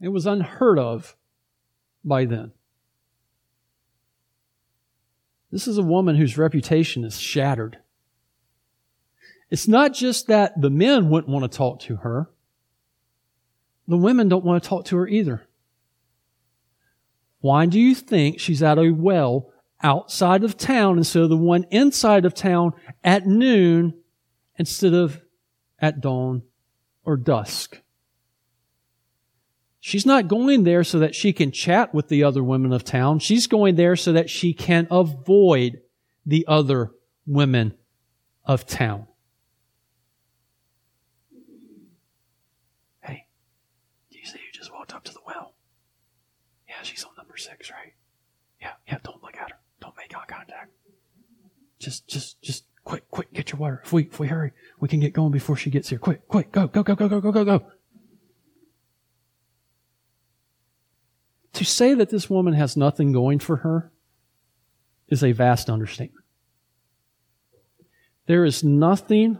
It 0.00 0.08
was 0.08 0.26
unheard 0.26 0.78
of 0.78 1.16
by 2.04 2.24
then. 2.24 2.52
This 5.52 5.66
is 5.66 5.78
a 5.78 5.82
woman 5.82 6.16
whose 6.16 6.38
reputation 6.38 7.04
is 7.04 7.20
shattered. 7.20 7.78
It's 9.50 9.66
not 9.66 9.92
just 9.92 10.28
that 10.28 10.60
the 10.60 10.70
men 10.70 11.10
wouldn't 11.10 11.32
want 11.32 11.50
to 11.50 11.56
talk 11.56 11.80
to 11.80 11.96
her. 11.96 12.30
The 13.88 13.96
women 13.96 14.28
don't 14.28 14.44
want 14.44 14.62
to 14.62 14.68
talk 14.68 14.84
to 14.86 14.96
her 14.96 15.08
either. 15.08 15.46
Why 17.40 17.66
do 17.66 17.80
you 17.80 17.94
think 17.94 18.38
she's 18.38 18.62
at 18.62 18.78
a 18.78 18.90
well 18.90 19.52
outside 19.82 20.44
of 20.44 20.56
town 20.56 20.98
instead 20.98 21.22
of 21.22 21.30
the 21.30 21.36
one 21.36 21.64
inside 21.70 22.24
of 22.24 22.34
town 22.34 22.72
at 23.02 23.26
noon 23.26 23.94
instead 24.56 24.94
of 24.94 25.22
at 25.78 26.00
dawn 26.00 26.42
or 27.04 27.16
dusk. 27.16 27.80
She's 29.82 30.04
not 30.04 30.28
going 30.28 30.64
there 30.64 30.84
so 30.84 30.98
that 30.98 31.14
she 31.14 31.32
can 31.32 31.50
chat 31.50 31.94
with 31.94 32.08
the 32.08 32.22
other 32.22 32.44
women 32.44 32.72
of 32.72 32.84
town. 32.84 33.18
She's 33.18 33.46
going 33.46 33.76
there 33.76 33.96
so 33.96 34.12
that 34.12 34.28
she 34.28 34.52
can 34.52 34.86
avoid 34.90 35.80
the 36.26 36.44
other 36.46 36.92
women 37.26 37.74
of 38.44 38.66
town. 38.66 39.06
Hey, 43.00 43.26
do 44.12 44.18
you 44.18 44.26
see 44.26 44.38
who 44.38 44.52
just 44.52 44.70
walked 44.70 44.94
up 44.94 45.02
to 45.04 45.14
the 45.14 45.20
well? 45.26 45.54
Yeah, 46.68 46.82
she's 46.82 47.02
on 47.04 47.12
number 47.16 47.38
six, 47.38 47.70
right? 47.70 47.94
Yeah, 48.60 48.72
yeah, 48.86 48.98
don't 49.02 49.22
look 49.22 49.36
at 49.36 49.50
her. 49.50 49.56
Don't 49.80 49.96
make 49.96 50.14
eye 50.14 50.24
contact. 50.28 50.72
Just, 51.90 52.06
just, 52.06 52.40
just 52.40 52.64
quick, 52.84 53.10
quick, 53.10 53.32
get 53.32 53.50
your 53.50 53.58
water. 53.58 53.80
If 53.84 53.92
we, 53.92 54.04
if 54.04 54.20
we 54.20 54.28
hurry, 54.28 54.52
we 54.78 54.86
can 54.86 55.00
get 55.00 55.12
going 55.12 55.32
before 55.32 55.56
she 55.56 55.70
gets 55.70 55.88
here. 55.88 55.98
Quick, 55.98 56.28
quick, 56.28 56.52
go, 56.52 56.68
go, 56.68 56.84
go, 56.84 56.94
go, 56.94 57.08
go, 57.08 57.20
go, 57.20 57.32
go, 57.32 57.44
go. 57.44 57.62
To 61.54 61.64
say 61.64 61.94
that 61.94 62.10
this 62.10 62.30
woman 62.30 62.54
has 62.54 62.76
nothing 62.76 63.10
going 63.10 63.40
for 63.40 63.56
her 63.56 63.90
is 65.08 65.24
a 65.24 65.32
vast 65.32 65.68
understatement. 65.68 66.24
There 68.26 68.44
is 68.44 68.62
nothing 68.62 69.36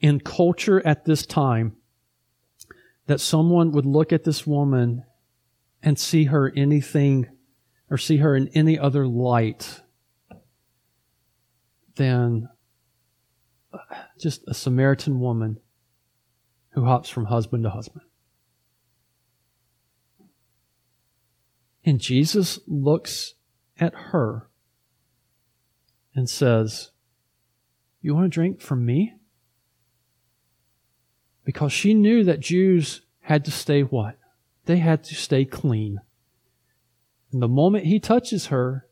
in 0.00 0.20
culture 0.20 0.80
at 0.86 1.04
this 1.04 1.26
time 1.26 1.76
that 3.08 3.20
someone 3.20 3.72
would 3.72 3.84
look 3.84 4.10
at 4.10 4.24
this 4.24 4.46
woman 4.46 5.04
and 5.82 5.98
see 5.98 6.24
her 6.24 6.50
anything 6.56 7.28
or 7.90 7.98
see 7.98 8.16
her 8.16 8.34
in 8.34 8.48
any 8.54 8.78
other 8.78 9.06
light 9.06 9.82
than 12.00 12.48
just 14.18 14.42
a 14.48 14.54
Samaritan 14.54 15.20
woman 15.20 15.58
who 16.70 16.86
hops 16.86 17.10
from 17.10 17.26
husband 17.26 17.64
to 17.64 17.70
husband. 17.70 18.06
And 21.84 22.00
Jesus 22.00 22.58
looks 22.66 23.34
at 23.78 23.92
her 24.12 24.48
and 26.14 26.26
says, 26.26 26.92
You 28.00 28.14
want 28.14 28.32
to 28.32 28.34
drink 28.34 28.62
from 28.62 28.86
me? 28.86 29.16
Because 31.44 31.70
she 31.70 31.92
knew 31.92 32.24
that 32.24 32.40
Jews 32.40 33.02
had 33.20 33.44
to 33.44 33.50
stay 33.50 33.82
what? 33.82 34.16
They 34.64 34.78
had 34.78 35.04
to 35.04 35.14
stay 35.14 35.44
clean. 35.44 36.00
And 37.30 37.42
the 37.42 37.48
moment 37.48 37.84
he 37.84 38.00
touches 38.00 38.46
her, 38.46 38.86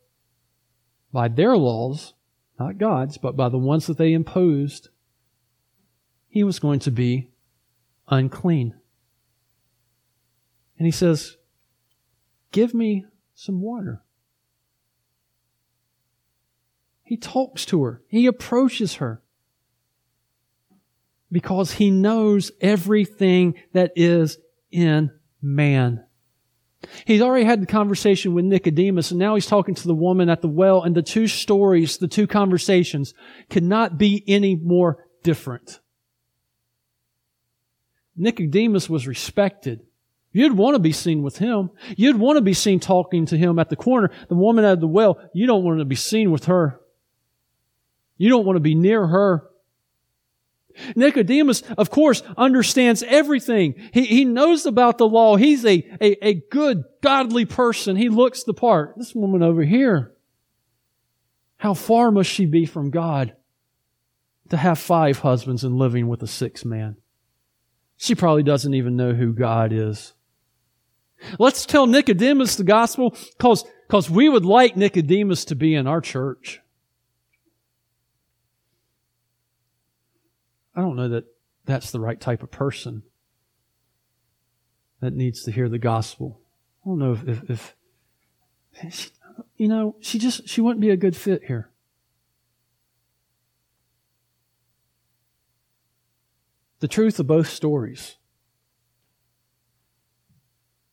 by 1.11 1.27
their 1.27 1.57
laws, 1.57 2.13
not 2.59 2.77
God's, 2.77 3.17
but 3.17 3.37
by 3.37 3.49
the 3.49 3.57
ones 3.57 3.87
that 3.87 3.97
they 3.97 4.13
imposed, 4.13 4.89
he 6.27 6.43
was 6.43 6.59
going 6.59 6.79
to 6.79 6.91
be 6.91 7.31
unclean. 8.09 8.75
And 10.77 10.85
he 10.85 10.91
says, 10.91 11.37
Give 12.51 12.73
me 12.73 13.05
some 13.33 13.61
water. 13.61 14.03
He 17.03 17.17
talks 17.17 17.65
to 17.65 17.83
her. 17.83 18.03
He 18.07 18.25
approaches 18.25 18.95
her. 18.95 19.21
Because 21.31 21.73
he 21.73 21.91
knows 21.91 22.51
everything 22.59 23.55
that 23.73 23.91
is 23.95 24.37
in 24.71 25.11
man. 25.41 26.05
He's 27.05 27.21
already 27.21 27.45
had 27.45 27.61
the 27.61 27.67
conversation 27.67 28.33
with 28.33 28.45
Nicodemus, 28.45 29.11
and 29.11 29.19
now 29.19 29.35
he's 29.35 29.45
talking 29.45 29.75
to 29.75 29.87
the 29.87 29.95
woman 29.95 30.29
at 30.29 30.41
the 30.41 30.47
well, 30.47 30.83
and 30.83 30.95
the 30.95 31.01
two 31.01 31.27
stories, 31.27 31.97
the 31.97 32.07
two 32.07 32.27
conversations, 32.27 33.13
could 33.49 33.63
not 33.63 33.97
be 33.97 34.23
any 34.27 34.55
more 34.55 35.05
different. 35.23 35.79
Nicodemus 38.15 38.89
was 38.89 39.07
respected. 39.07 39.81
You'd 40.31 40.57
want 40.57 40.75
to 40.75 40.79
be 40.79 40.91
seen 40.91 41.23
with 41.23 41.37
him. 41.37 41.71
You'd 41.95 42.19
want 42.19 42.37
to 42.37 42.41
be 42.41 42.53
seen 42.53 42.79
talking 42.79 43.25
to 43.27 43.37
him 43.37 43.57
at 43.57 43.69
the 43.69 43.75
corner. 43.75 44.11
The 44.27 44.35
woman 44.35 44.63
at 44.63 44.79
the 44.79 44.87
well, 44.87 45.19
you 45.33 45.47
don't 45.47 45.63
want 45.63 45.79
to 45.79 45.85
be 45.85 45.95
seen 45.95 46.31
with 46.31 46.45
her. 46.45 46.79
You 48.17 48.29
don't 48.29 48.45
want 48.45 48.57
to 48.57 48.61
be 48.61 48.75
near 48.75 49.07
her. 49.07 49.48
Nicodemus, 50.95 51.61
of 51.77 51.89
course, 51.89 52.21
understands 52.37 53.03
everything. 53.03 53.75
He, 53.93 54.05
he 54.05 54.25
knows 54.25 54.65
about 54.65 54.97
the 54.97 55.07
law. 55.07 55.35
He's 55.35 55.65
a, 55.65 55.85
a, 56.01 56.27
a 56.27 56.33
good, 56.49 56.83
godly 57.01 57.45
person. 57.45 57.95
He 57.95 58.09
looks 58.09 58.43
the 58.43 58.53
part. 58.53 58.93
This 58.97 59.15
woman 59.15 59.43
over 59.43 59.63
here, 59.63 60.13
how 61.57 61.73
far 61.73 62.11
must 62.11 62.29
she 62.29 62.45
be 62.45 62.65
from 62.65 62.89
God 62.89 63.35
to 64.49 64.57
have 64.57 64.79
five 64.79 65.19
husbands 65.19 65.63
and 65.63 65.77
living 65.77 66.07
with 66.07 66.23
a 66.23 66.27
sixth 66.27 66.65
man? 66.65 66.97
She 67.97 68.15
probably 68.15 68.43
doesn't 68.43 68.73
even 68.73 68.95
know 68.95 69.13
who 69.13 69.33
God 69.33 69.73
is. 69.73 70.13
Let's 71.37 71.65
tell 71.65 71.85
Nicodemus 71.85 72.55
the 72.55 72.63
gospel 72.63 73.17
because 73.37 74.09
we 74.09 74.29
would 74.29 74.45
like 74.45 74.77
Nicodemus 74.77 75.45
to 75.45 75.55
be 75.55 75.75
in 75.75 75.85
our 75.85 75.99
church. 75.99 76.61
I 80.75 80.81
don't 80.81 80.95
know 80.95 81.09
that 81.09 81.25
that's 81.65 81.91
the 81.91 81.99
right 81.99 82.19
type 82.19 82.43
of 82.43 82.51
person 82.51 83.03
that 85.01 85.13
needs 85.13 85.43
to 85.43 85.51
hear 85.51 85.69
the 85.69 85.79
gospel. 85.79 86.41
I 86.83 86.89
don't 86.89 86.99
know 86.99 87.13
if, 87.13 87.49
if, 87.49 87.75
if 88.73 89.11
you 89.57 89.67
know, 89.67 89.95
she 89.99 90.19
just, 90.19 90.47
she 90.47 90.61
wouldn't 90.61 90.81
be 90.81 90.89
a 90.89 90.97
good 90.97 91.15
fit 91.15 91.43
here. 91.45 91.69
The 96.79 96.87
truth 96.87 97.19
of 97.19 97.27
both 97.27 97.49
stories 97.49 98.15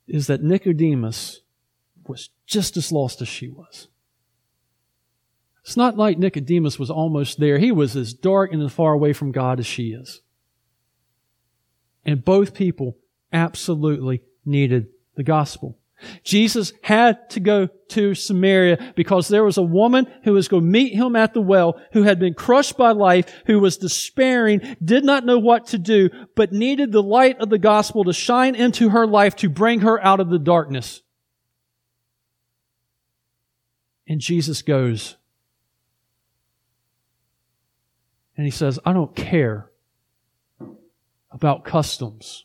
is 0.08 0.26
that 0.26 0.42
Nicodemus 0.42 1.42
was 2.06 2.30
just 2.46 2.76
as 2.76 2.92
lost 2.92 3.22
as 3.22 3.28
she 3.28 3.48
was. 3.48 3.88
It's 5.66 5.76
not 5.76 5.96
like 5.96 6.16
Nicodemus 6.16 6.78
was 6.78 6.92
almost 6.92 7.40
there. 7.40 7.58
He 7.58 7.72
was 7.72 7.96
as 7.96 8.14
dark 8.14 8.52
and 8.52 8.62
as 8.62 8.72
far 8.72 8.92
away 8.92 9.12
from 9.12 9.32
God 9.32 9.58
as 9.58 9.66
she 9.66 9.88
is. 9.88 10.20
And 12.04 12.24
both 12.24 12.54
people 12.54 12.98
absolutely 13.32 14.22
needed 14.44 14.86
the 15.16 15.24
gospel. 15.24 15.76
Jesus 16.22 16.72
had 16.82 17.28
to 17.30 17.40
go 17.40 17.66
to 17.88 18.14
Samaria 18.14 18.92
because 18.94 19.26
there 19.26 19.42
was 19.42 19.56
a 19.56 19.62
woman 19.62 20.06
who 20.22 20.34
was 20.34 20.46
going 20.46 20.62
to 20.62 20.70
meet 20.70 20.94
him 20.94 21.16
at 21.16 21.34
the 21.34 21.40
well, 21.40 21.80
who 21.94 22.04
had 22.04 22.20
been 22.20 22.34
crushed 22.34 22.76
by 22.76 22.92
life, 22.92 23.28
who 23.46 23.58
was 23.58 23.76
despairing, 23.76 24.76
did 24.84 25.04
not 25.04 25.26
know 25.26 25.40
what 25.40 25.66
to 25.68 25.78
do, 25.78 26.10
but 26.36 26.52
needed 26.52 26.92
the 26.92 27.02
light 27.02 27.40
of 27.40 27.50
the 27.50 27.58
gospel 27.58 28.04
to 28.04 28.12
shine 28.12 28.54
into 28.54 28.90
her 28.90 29.04
life 29.04 29.34
to 29.34 29.48
bring 29.48 29.80
her 29.80 30.00
out 30.04 30.20
of 30.20 30.30
the 30.30 30.38
darkness. 30.38 31.02
And 34.06 34.20
Jesus 34.20 34.62
goes 34.62 35.16
And 38.36 38.44
he 38.44 38.50
says, 38.50 38.78
I 38.84 38.92
don't 38.92 39.16
care 39.16 39.70
about 41.30 41.64
customs 41.64 42.44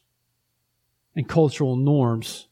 and 1.16 1.28
cultural 1.28 1.76
norms 1.76 2.48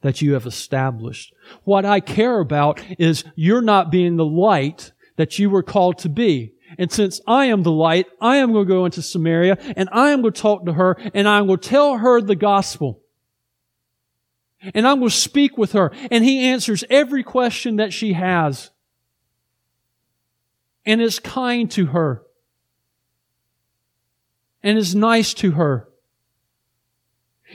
that 0.00 0.22
you 0.22 0.34
have 0.34 0.46
established. 0.46 1.34
What 1.64 1.84
I 1.84 2.00
care 2.00 2.38
about 2.38 2.80
is 2.98 3.24
you're 3.34 3.60
not 3.60 3.90
being 3.90 4.16
the 4.16 4.24
light 4.24 4.92
that 5.16 5.38
you 5.38 5.50
were 5.50 5.62
called 5.62 5.98
to 5.98 6.08
be. 6.08 6.54
And 6.78 6.92
since 6.92 7.20
I 7.26 7.46
am 7.46 7.62
the 7.62 7.72
light, 7.72 8.06
I 8.20 8.36
am 8.36 8.52
going 8.52 8.66
to 8.66 8.72
go 8.72 8.84
into 8.84 9.02
Samaria 9.02 9.58
and 9.76 9.88
I 9.90 10.10
am 10.10 10.22
going 10.22 10.32
to 10.32 10.40
talk 10.40 10.66
to 10.66 10.74
her 10.74 10.96
and 11.14 11.26
I'm 11.28 11.46
going 11.46 11.58
to 11.58 11.68
tell 11.68 11.98
her 11.98 12.20
the 12.20 12.36
gospel. 12.36 13.02
And 14.74 14.86
I'm 14.86 14.98
going 14.98 15.10
to 15.10 15.16
speak 15.16 15.56
with 15.56 15.72
her. 15.72 15.92
And 16.10 16.24
he 16.24 16.46
answers 16.46 16.84
every 16.90 17.22
question 17.22 17.76
that 17.76 17.92
she 17.92 18.12
has. 18.12 18.70
And 20.84 21.00
is 21.00 21.18
kind 21.18 21.70
to 21.72 21.86
her 21.86 22.22
and 24.68 24.76
is 24.76 24.94
nice 24.94 25.32
to 25.32 25.52
her. 25.52 25.88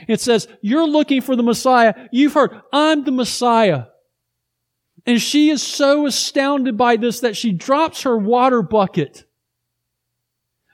It 0.08 0.20
says, 0.20 0.48
you're 0.60 0.88
looking 0.88 1.20
for 1.20 1.36
the 1.36 1.44
Messiah. 1.44 1.94
You've 2.10 2.32
heard, 2.32 2.60
I'm 2.72 3.04
the 3.04 3.12
Messiah. 3.12 3.84
And 5.06 5.22
she 5.22 5.50
is 5.50 5.62
so 5.62 6.06
astounded 6.06 6.76
by 6.76 6.96
this 6.96 7.20
that 7.20 7.36
she 7.36 7.52
drops 7.52 8.02
her 8.02 8.18
water 8.18 8.62
bucket 8.62 9.24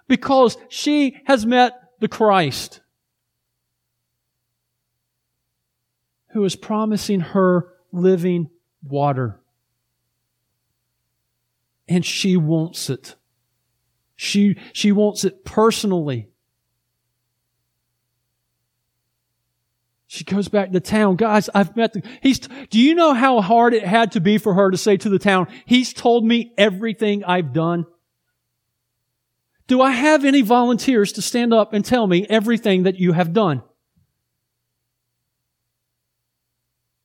because 0.08 0.56
she 0.70 1.20
has 1.26 1.44
met 1.44 1.74
the 2.00 2.08
Christ 2.08 2.80
who 6.28 6.42
is 6.44 6.56
promising 6.56 7.20
her 7.20 7.74
living 7.92 8.48
water. 8.82 9.40
And 11.86 12.06
she 12.06 12.38
wants 12.38 12.88
it. 12.88 13.16
She, 14.16 14.56
she 14.72 14.92
wants 14.92 15.24
it 15.24 15.44
personally. 15.44 16.29
She 20.12 20.24
goes 20.24 20.48
back 20.48 20.72
to 20.72 20.80
town. 20.80 21.14
Guys, 21.14 21.48
I've 21.54 21.76
met 21.76 21.92
the, 21.92 22.02
he's, 22.20 22.40
do 22.40 22.80
you 22.80 22.96
know 22.96 23.14
how 23.14 23.40
hard 23.40 23.74
it 23.74 23.84
had 23.84 24.10
to 24.12 24.20
be 24.20 24.38
for 24.38 24.54
her 24.54 24.68
to 24.68 24.76
say 24.76 24.96
to 24.96 25.08
the 25.08 25.20
town, 25.20 25.46
he's 25.66 25.92
told 25.92 26.24
me 26.24 26.52
everything 26.58 27.22
I've 27.22 27.52
done? 27.52 27.86
Do 29.68 29.80
I 29.80 29.92
have 29.92 30.24
any 30.24 30.42
volunteers 30.42 31.12
to 31.12 31.22
stand 31.22 31.54
up 31.54 31.72
and 31.72 31.84
tell 31.84 32.08
me 32.08 32.26
everything 32.28 32.82
that 32.82 32.98
you 32.98 33.12
have 33.12 33.32
done? 33.32 33.62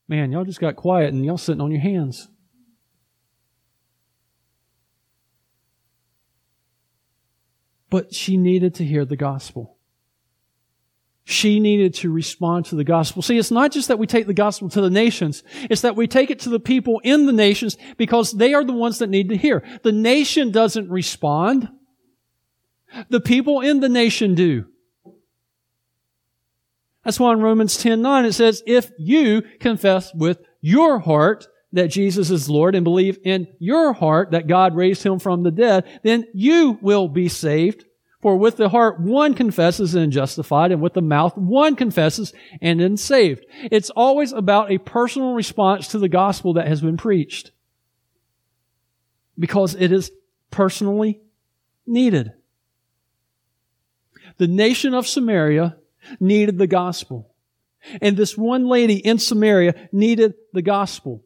Man, 0.07 0.31
y'all 0.31 0.43
just 0.43 0.59
got 0.59 0.75
quiet 0.75 1.13
and 1.13 1.23
y'all 1.23 1.37
sitting 1.37 1.61
on 1.61 1.69
your 1.69 1.81
hands. 1.81 2.27
But 7.91 8.15
she 8.15 8.35
needed 8.35 8.73
to 8.73 8.83
hear 8.83 9.05
the 9.05 9.15
gospel. 9.15 9.74
She 11.27 11.59
needed 11.59 11.95
to 11.95 12.11
respond 12.11 12.65
to 12.67 12.75
the 12.75 12.83
gospel. 12.83 13.23
See, 13.23 13.39
it's 13.39 13.49
not 13.49 13.71
just 13.71 13.87
that 13.87 13.97
we 13.97 14.05
take 14.05 14.27
the 14.27 14.33
gospel 14.33 14.69
to 14.69 14.79
the 14.79 14.91
nations. 14.91 15.43
It's 15.71 15.81
that 15.81 15.95
we 15.95 16.05
take 16.05 16.29
it 16.29 16.39
to 16.41 16.49
the 16.49 16.59
people 16.59 17.01
in 17.03 17.25
the 17.25 17.33
nations 17.33 17.77
because 17.97 18.31
they 18.31 18.53
are 18.53 18.63
the 18.63 18.73
ones 18.73 18.99
that 18.99 19.09
need 19.09 19.29
to 19.29 19.37
hear. 19.37 19.63
The 19.81 19.91
nation 19.91 20.51
doesn't 20.51 20.87
respond. 20.87 21.67
The 23.09 23.19
people 23.19 23.61
in 23.61 23.79
the 23.79 23.89
nation 23.89 24.35
do. 24.35 24.65
That's 27.03 27.19
why 27.19 27.33
in 27.33 27.41
Romans 27.41 27.77
10, 27.77 28.03
9 28.03 28.25
it 28.25 28.33
says, 28.33 28.61
if 28.67 28.91
you 28.99 29.41
confess 29.59 30.13
with 30.13 30.39
your 30.61 30.99
heart 30.99 31.47
that 31.73 31.87
Jesus 31.87 32.29
is 32.29 32.49
Lord 32.49 32.75
and 32.75 32.83
believe 32.83 33.17
in 33.23 33.47
your 33.59 33.93
heart 33.93 34.31
that 34.31 34.47
God 34.47 34.75
raised 34.75 35.01
him 35.01 35.17
from 35.17 35.41
the 35.41 35.51
dead, 35.51 35.85
then 36.03 36.25
you 36.35 36.77
will 36.83 37.07
be 37.07 37.29
saved. 37.29 37.83
For 38.25 38.35
with 38.35 38.57
the 38.57 38.69
heart 38.69 38.99
one 38.99 39.35
confesses 39.35 39.93
and 39.93 40.11
is 40.11 40.15
justified, 40.15 40.71
and 40.71 40.81
with 40.81 40.95
the 40.95 41.01
mouth 41.03 41.37
one 41.37 41.75
confesses 41.75 42.33
and 42.59 42.81
is 42.81 43.03
saved. 43.03 43.45
It's 43.71 43.91
always 43.91 44.33
about 44.33 44.71
a 44.71 44.79
personal 44.79 45.35
response 45.35 45.89
to 45.89 45.99
the 45.99 46.09
gospel 46.09 46.53
that 46.53 46.67
has 46.67 46.81
been 46.81 46.97
preached. 46.97 47.51
Because 49.37 49.75
it 49.75 49.91
is 49.91 50.09
personally 50.49 51.21
needed. 51.85 52.33
The 54.37 54.47
nation 54.47 54.95
of 54.95 55.05
Samaria 55.05 55.77
needed 56.19 56.57
the 56.57 56.65
gospel. 56.65 57.31
And 58.01 58.17
this 58.17 58.35
one 58.35 58.67
lady 58.67 58.95
in 58.95 59.19
Samaria 59.19 59.89
needed 59.91 60.33
the 60.51 60.63
gospel. 60.63 61.23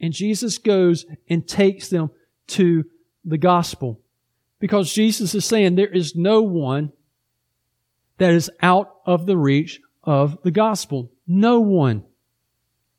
And 0.00 0.12
Jesus 0.12 0.58
goes 0.58 1.06
and 1.28 1.46
takes 1.46 1.90
them 1.90 2.10
to 2.48 2.86
the 3.24 3.38
gospel. 3.38 4.00
Because 4.60 4.92
Jesus 4.92 5.34
is 5.34 5.44
saying 5.44 5.74
there 5.74 5.88
is 5.88 6.14
no 6.14 6.42
one 6.42 6.92
that 8.18 8.32
is 8.32 8.50
out 8.62 8.94
of 9.06 9.26
the 9.26 9.36
reach 9.36 9.80
of 10.04 10.40
the 10.42 10.50
gospel. 10.50 11.10
No 11.26 11.60
one. 11.60 12.04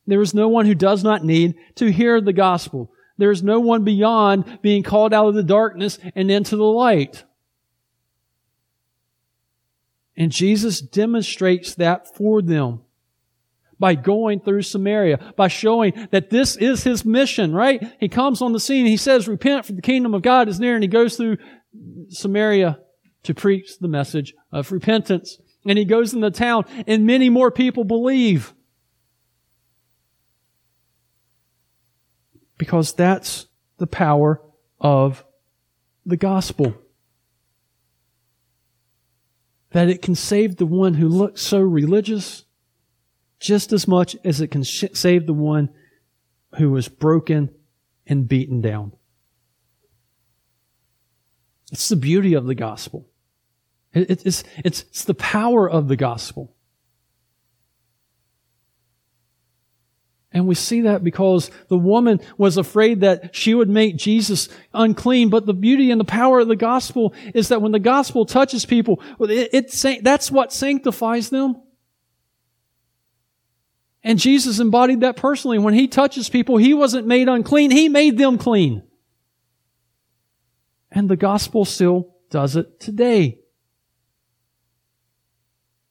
There 0.08 0.22
is 0.22 0.34
no 0.34 0.50
one 0.50 0.66
who 0.66 0.76
does 0.76 1.04
not 1.04 1.24
need 1.24 1.56
to 1.76 1.92
hear 1.92 2.20
the 2.20 2.34
gospel. 2.34 2.92
There's 3.18 3.44
no 3.44 3.60
one 3.60 3.84
beyond 3.84 4.60
being 4.64 4.82
called 4.82 5.14
out 5.14 5.28
of 5.28 5.36
the 5.36 5.44
darkness 5.44 6.00
and 6.16 6.32
into 6.32 6.58
the 6.58 6.64
light. 6.64 7.24
And 10.18 10.32
Jesus 10.32 10.82
demonstrates 10.82 11.76
that 11.76 12.16
for 12.16 12.42
them 12.42 12.82
by 13.82 13.96
going 13.96 14.40
through 14.40 14.62
Samaria, 14.62 15.34
by 15.36 15.48
showing 15.48 16.08
that 16.12 16.30
this 16.30 16.56
is 16.56 16.84
his 16.84 17.04
mission, 17.04 17.52
right? 17.52 17.84
He 18.00 18.08
comes 18.08 18.40
on 18.42 18.54
the 18.54 18.60
scene, 18.60 18.86
he 18.86 18.96
says, 18.96 19.28
repent 19.28 19.66
for 19.66 19.74
the 19.74 19.82
kingdom 19.82 20.14
of 20.14 20.22
God 20.22 20.48
is 20.48 20.60
near, 20.60 20.76
and 20.76 20.84
he 20.84 20.88
goes 20.88 21.18
through 21.18 21.38
Samaria 22.10 22.80
to 23.24 23.34
preach 23.34 23.80
the 23.80 23.88
message 23.88 24.36
of 24.52 24.72
repentance. 24.72 25.40
And 25.66 25.80
he 25.80 25.86
goes 25.86 26.14
in 26.14 26.22
the 26.22 26.30
town, 26.30 26.66
and 26.86 27.08
many 27.08 27.30
more 27.30 27.50
people 27.50 27.84
believe. 27.84 28.54
Because 32.58 32.94
that's 32.94 33.48
the 33.80 33.88
power 33.88 34.42
of 34.80 35.26
the 36.06 36.18
gospel 36.18 36.76
that 39.72 39.90
it 39.90 40.04
can 40.04 40.14
save 40.14 40.58
the 40.58 40.66
one 40.68 40.96
who 40.96 41.08
looks 41.08 41.42
so 41.42 41.60
religious 41.60 42.46
just 43.42 43.74
as 43.74 43.88
much 43.88 44.16
as 44.24 44.40
it 44.40 44.50
can 44.50 44.64
sh- 44.64 44.86
save 44.94 45.26
the 45.26 45.34
one 45.34 45.70
who 46.58 46.70
was 46.70 46.88
broken 46.88 47.50
and 48.06 48.28
beaten 48.28 48.62
down. 48.62 48.94
It's 51.72 51.90
the 51.90 51.96
beauty 51.96 52.34
of 52.36 52.46
the 52.46 52.56
gospel. 52.56 53.10
It, 53.94 54.10
it, 54.10 54.26
it's, 54.26 54.44
it's, 54.64 54.86
it's 54.90 55.06
the 55.06 55.14
power 55.14 55.70
of 55.70 55.88
the 55.88 55.96
gospel. 55.96 56.56
And 60.34 60.48
we 60.48 60.56
see 60.56 60.82
that 60.82 61.04
because 61.04 61.52
the 61.68 61.78
woman 61.78 62.22
was 62.38 62.58
afraid 62.58 63.02
that 63.02 63.36
she 63.36 63.54
would 63.54 63.70
make 63.70 63.98
Jesus 63.98 64.48
unclean. 64.74 65.30
But 65.30 65.46
the 65.46 65.54
beauty 65.54 65.92
and 65.92 66.00
the 66.00 66.06
power 66.06 66.40
of 66.40 66.48
the 66.48 66.56
gospel 66.56 67.14
is 67.34 67.50
that 67.50 67.62
when 67.62 67.74
the 67.74 67.80
gospel 67.80 68.26
touches 68.26 68.66
people, 68.66 69.02
it, 69.20 69.74
it, 69.74 70.04
that's 70.04 70.32
what 70.32 70.54
sanctifies 70.54 71.30
them. 71.30 71.58
And 74.04 74.18
Jesus 74.18 74.60
embodied 74.60 75.02
that 75.02 75.16
personally. 75.16 75.60
When 75.60 75.74
he 75.74 75.88
touches 75.88 76.28
people, 76.30 76.58
he 76.58 76.74
wasn't 76.74 77.08
made 77.08 77.30
unclean. 77.30 77.72
He 77.72 77.88
made 77.88 78.18
them 78.18 78.38
clean. 78.38 78.84
And 80.92 81.08
the 81.08 81.16
gospel 81.16 81.66
still 81.66 82.16
does 82.30 82.56
it 82.56 82.80
today. 82.80 83.40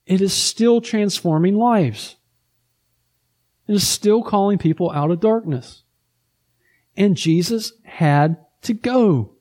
It 0.06 0.20
is 0.20 0.32
still 0.32 0.80
transforming 0.80 1.54
lives 1.54 2.16
It 3.68 3.74
is 3.74 3.86
still 3.86 4.24
calling 4.24 4.58
people 4.58 4.90
out 4.90 5.12
of 5.12 5.20
darkness. 5.20 5.84
And 6.96 7.16
Jesus 7.16 7.72
had 7.84 8.38
to 8.62 8.74
go 8.74 9.36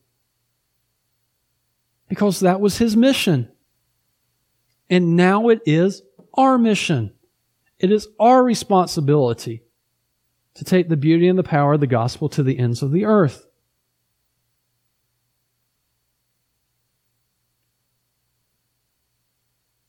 because 2.08 2.42
that 2.42 2.62
was 2.62 2.78
his 2.78 2.96
mission. 2.96 3.50
And 4.90 5.16
now 5.16 5.50
it 5.50 5.62
is 5.66 6.04
our 6.36 6.58
mission. 6.60 7.14
It 7.80 7.92
is 7.92 8.08
our 8.20 8.44
responsibility 8.44 9.64
to 10.56 10.64
take 10.66 10.90
the 10.90 10.98
beauty 10.98 11.28
and 11.28 11.40
the 11.40 11.44
power 11.44 11.74
of 11.74 11.80
the 11.80 11.88
gospel 11.88 12.28
to 12.30 12.44
the 12.44 12.60
ends 12.60 12.82
of 12.82 12.92
the 12.92 13.06
earth. 13.06 13.48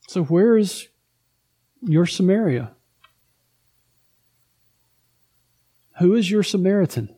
So, 0.07 0.23
where 0.23 0.57
is 0.57 0.87
your 1.81 2.05
Samaria? 2.05 2.73
Who 5.99 6.15
is 6.15 6.29
your 6.29 6.43
Samaritan? 6.43 7.15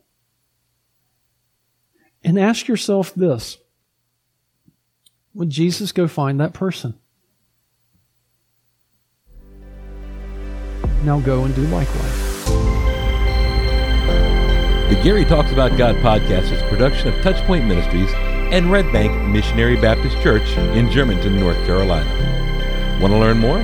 And 2.22 2.38
ask 2.38 2.68
yourself 2.68 3.14
this 3.14 3.58
Would 5.34 5.50
Jesus 5.50 5.92
go 5.92 6.06
find 6.06 6.40
that 6.40 6.54
person? 6.54 6.94
Now 11.04 11.20
go 11.20 11.44
and 11.44 11.54
do 11.54 11.60
likewise. 11.64 12.44
The 14.88 14.98
Gary 15.02 15.26
Talks 15.26 15.52
About 15.52 15.76
God 15.76 15.96
podcast 15.96 16.50
is 16.50 16.62
a 16.62 16.68
production 16.68 17.08
of 17.08 17.14
Touchpoint 17.16 17.66
Ministries 17.66 18.10
and 18.14 18.72
Red 18.72 18.90
Bank 18.90 19.12
Missionary 19.28 19.76
Baptist 19.76 20.18
Church 20.22 20.48
in 20.76 20.90
Germantown, 20.90 21.38
North 21.38 21.58
Carolina. 21.66 22.08
Want 23.00 23.12
to 23.12 23.18
learn 23.18 23.38
more? 23.38 23.58